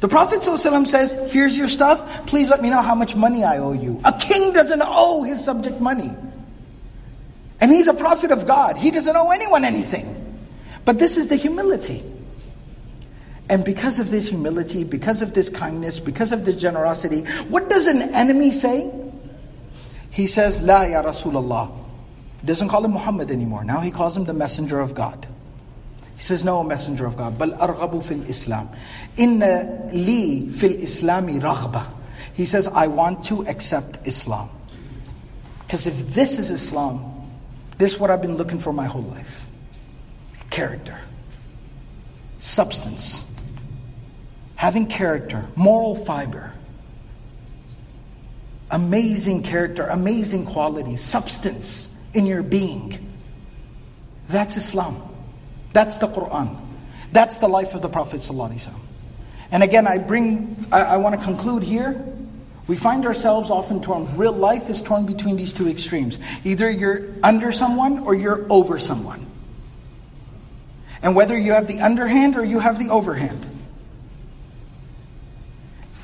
The 0.00 0.08
Prophet 0.08 0.40
ﷺ 0.40 0.86
says, 0.86 1.32
here's 1.32 1.56
your 1.56 1.68
stuff. 1.68 2.26
Please 2.26 2.50
let 2.50 2.60
me 2.60 2.68
know 2.68 2.82
how 2.82 2.94
much 2.94 3.16
money 3.16 3.42
I 3.42 3.56
owe 3.56 3.72
you. 3.72 4.00
A 4.04 4.12
king 4.12 4.52
doesn't 4.52 4.82
owe 4.84 5.22
his 5.22 5.42
subject 5.42 5.80
money. 5.80 6.14
And 7.64 7.72
he's 7.72 7.88
a 7.88 7.94
prophet 7.94 8.30
of 8.30 8.46
God. 8.46 8.76
He 8.76 8.90
doesn't 8.90 9.16
owe 9.16 9.30
anyone 9.30 9.64
anything. 9.64 10.38
But 10.84 10.98
this 10.98 11.16
is 11.16 11.28
the 11.28 11.36
humility. 11.36 12.04
And 13.48 13.64
because 13.64 13.98
of 13.98 14.10
this 14.10 14.28
humility, 14.28 14.84
because 14.84 15.22
of 15.22 15.32
this 15.32 15.48
kindness, 15.48 15.98
because 15.98 16.30
of 16.32 16.44
this 16.44 16.56
generosity, 16.56 17.22
what 17.48 17.70
does 17.70 17.86
an 17.86 18.02
enemy 18.02 18.50
say? 18.50 18.92
He 20.10 20.26
says, 20.26 20.60
La 20.60 20.82
ya 20.82 21.04
Rasulullah. 21.04 21.74
Doesn't 22.44 22.68
call 22.68 22.84
him 22.84 22.90
Muhammad 22.90 23.30
anymore. 23.30 23.64
Now 23.64 23.80
he 23.80 23.90
calls 23.90 24.14
him 24.14 24.26
the 24.26 24.34
messenger 24.34 24.78
of 24.78 24.94
God. 24.94 25.26
He 26.16 26.22
says, 26.22 26.44
No, 26.44 26.62
messenger 26.62 27.06
of 27.06 27.16
God. 27.16 27.38
Bal 27.38 27.52
arghabu 27.52 28.04
fil 28.04 28.20
Islam. 28.24 28.68
Inna 29.16 29.88
li 29.90 30.50
fil 30.50 30.74
Islami 30.74 31.40
raghba. 31.40 31.86
He 32.34 32.44
says, 32.44 32.66
I 32.66 32.88
want 32.88 33.24
to 33.24 33.40
accept 33.46 34.06
Islam. 34.06 34.50
Because 35.60 35.86
if 35.86 36.12
this 36.12 36.38
is 36.38 36.50
Islam, 36.50 37.13
this 37.78 37.94
is 37.94 38.00
what 38.00 38.10
I've 38.10 38.22
been 38.22 38.36
looking 38.36 38.58
for 38.58 38.72
my 38.72 38.86
whole 38.86 39.02
life 39.02 39.46
character, 40.50 40.96
substance, 42.38 43.24
having 44.54 44.86
character, 44.86 45.44
moral 45.56 45.96
fiber, 45.96 46.52
amazing 48.70 49.42
character, 49.42 49.84
amazing 49.86 50.44
quality, 50.44 50.96
substance 50.96 51.88
in 52.12 52.24
your 52.26 52.42
being. 52.42 53.10
That's 54.28 54.56
Islam. 54.56 55.02
That's 55.72 55.98
the 55.98 56.06
Quran. 56.06 56.56
That's 57.12 57.38
the 57.38 57.48
life 57.48 57.74
of 57.74 57.82
the 57.82 57.88
Prophet. 57.88 58.28
And 59.50 59.62
again, 59.62 59.86
I 59.86 59.98
bring, 59.98 60.66
I, 60.72 60.82
I 60.82 60.96
want 60.98 61.18
to 61.18 61.24
conclude 61.24 61.62
here 61.62 62.04
we 62.66 62.76
find 62.76 63.04
ourselves 63.04 63.50
often 63.50 63.82
torn. 63.82 64.06
Real 64.16 64.32
life 64.32 64.70
is 64.70 64.80
torn 64.80 65.04
between 65.04 65.36
these 65.36 65.52
two 65.52 65.68
extremes. 65.68 66.18
Either 66.44 66.70
you're 66.70 67.08
under 67.22 67.52
someone 67.52 68.00
or 68.00 68.14
you're 68.14 68.46
over 68.50 68.78
someone. 68.78 69.26
And 71.02 71.14
whether 71.14 71.36
you 71.36 71.52
have 71.52 71.66
the 71.66 71.80
underhand 71.80 72.36
or 72.36 72.44
you 72.44 72.58
have 72.58 72.78
the 72.78 72.88
overhand. 72.88 73.50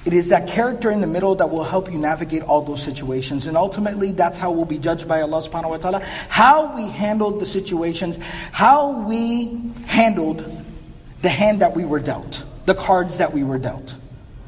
It 0.05 0.13
is 0.13 0.31
that 0.31 0.49
character 0.49 0.91
in 0.91 1.01
the 1.01 1.07
middle 1.07 1.35
that 1.37 1.49
will 1.51 1.65
help 1.65 1.91
you 1.91 1.99
navigate 1.99 2.43
all 2.43 2.63
those 2.63 2.83
situations. 2.83 3.47
And 3.47 3.57
ultimately, 3.57 4.13
that's 4.13 4.39
how 4.39 4.51
we'll 4.51 4.65
be 4.65 4.79
judged 4.79 5.07
by 5.07 5.23
Allah 5.23 5.43
subhanahu 5.43 5.71
wa 5.71 5.77
ta'ala. 5.77 6.01
How 6.29 6.75
we 6.75 6.89
handled 6.89 7.41
the 7.41 7.47
situations, 7.47 8.19
how 8.53 9.03
we 9.07 9.73
handled 9.87 10.45
the 11.23 11.29
hand 11.29 11.63
that 11.63 11.77
we 11.77 11.85
were 11.85 12.01
dealt, 12.01 12.45
the 12.67 12.75
cards 12.75 13.19
that 13.19 13.33
we 13.33 13.45
were 13.45 13.59
dealt. 13.59 13.97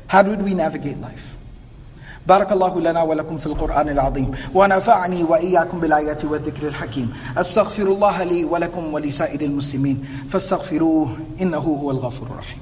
How 0.08 0.22
did 0.22 0.42
we 0.42 0.52
navigate 0.52 0.98
life? 0.98 1.31
بارك 2.27 2.51
الله 2.51 2.81
لنا 2.81 3.01
ولكم 3.03 3.37
في 3.37 3.47
القرآن 3.47 3.89
العظيم 3.89 4.31
ونفعني 4.53 5.23
وإياكم 5.23 5.79
بالآيات 5.79 6.25
والذكر 6.25 6.67
الحكيم 6.67 7.13
أستغفر 7.37 7.83
الله 7.83 8.23
لي 8.23 8.45
ولكم 8.45 8.93
ولسائر 8.93 9.41
المسلمين 9.41 10.03
فاستغفروه 10.29 11.17
إنه 11.41 11.57
هو 11.57 11.91
الغفور 11.91 12.27
الرحيم 12.27 12.59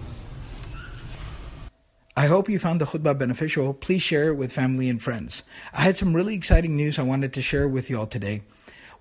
I 2.17 2.27
hope 2.27 2.47
you 2.47 2.59
found 2.59 2.79
the 2.79 2.85
khutbah 2.85 3.19
beneficial. 3.19 3.73
Please 3.73 4.01
share 4.01 4.29
it 4.29 4.37
with 4.37 4.53
family 4.53 4.87
and 4.87 5.03
friends. 5.03 5.43
I 5.73 5.81
had 5.81 5.97
some 5.97 6.15
really 6.15 6.33
exciting 6.33 6.77
news 6.77 6.97
I 6.97 7.01
wanted 7.03 7.33
to 7.33 7.41
share 7.41 7.67
with 7.67 7.89
you 7.89 7.99
all 7.99 8.07
today. 8.07 8.41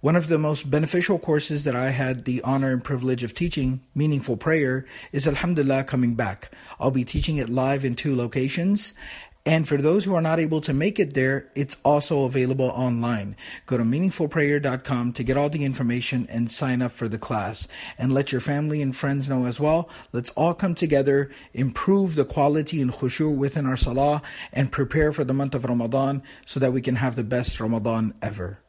One 0.01 0.17
of 0.17 0.27
the 0.27 0.37
most 0.37 0.69
beneficial 0.69 1.19
courses 1.19 1.63
that 1.65 1.77
I 1.77 1.91
had 1.91 2.25
the 2.25 2.43
honor 2.43 2.73
and 2.73 2.83
privilege 2.83 3.23
of 3.23 3.33
teaching, 3.33 3.81
Meaningful 3.95 4.37
Prayer, 4.37 4.85
is 5.13 5.29
Alhamdulillah 5.29 5.85
coming 5.85 6.15
back. 6.17 6.51
I'll 6.81 6.91
be 6.91 7.05
teaching 7.05 7.37
it 7.37 7.49
live 7.49 7.85
in 7.85 7.95
two 7.95 8.17
locations 8.17 8.95
and 9.46 9.68
for 9.68 9.78
those 9.78 10.06
who 10.06 10.14
are 10.14 10.22
not 10.22 10.40
able 10.40 10.62
to 10.62 10.74
make 10.74 11.00
it 11.00 11.14
there, 11.14 11.50
it's 11.56 11.78
also 11.84 12.26
available 12.26 12.70
online. 12.70 13.36
Go 13.66 13.78
to 13.78 13.84
meaningfulprayer.com 13.84 15.14
to 15.14 15.24
get 15.24 15.38
all 15.38 15.50
the 15.50 15.64
information 15.64 16.28
and 16.30 16.52
sign 16.52 16.82
up 16.82 16.92
for 16.92 17.08
the 17.08 17.18
class. 17.18 17.68
And 17.98 18.14
let 18.14 18.32
your 18.32 18.42
family 18.42 18.82
and 18.82 18.96
friends 18.96 19.30
know 19.30 19.46
as 19.46 19.60
well. 19.60 19.90
Let's 20.12 20.32
all 20.32 20.54
come 20.54 20.76
together, 20.76 21.30
improve 21.54 22.16
the 22.16 22.26
quality 22.26 22.82
and 22.82 22.92
khushu 22.92 23.36
within 23.36 23.66
our 23.66 23.78
salah, 23.78 24.22
and 24.52 24.72
prepare 24.72 25.14
for 25.14 25.24
the 25.24 25.34
month 25.34 25.56
of 25.56 25.66
Ramadan 25.66 26.22
so 26.46 26.60
that 26.60 26.74
we 26.74 26.82
can 26.82 26.96
have 26.96 27.16
the 27.16 27.24
best 27.24 27.60
Ramadan 27.60 28.14
ever. 28.22 28.60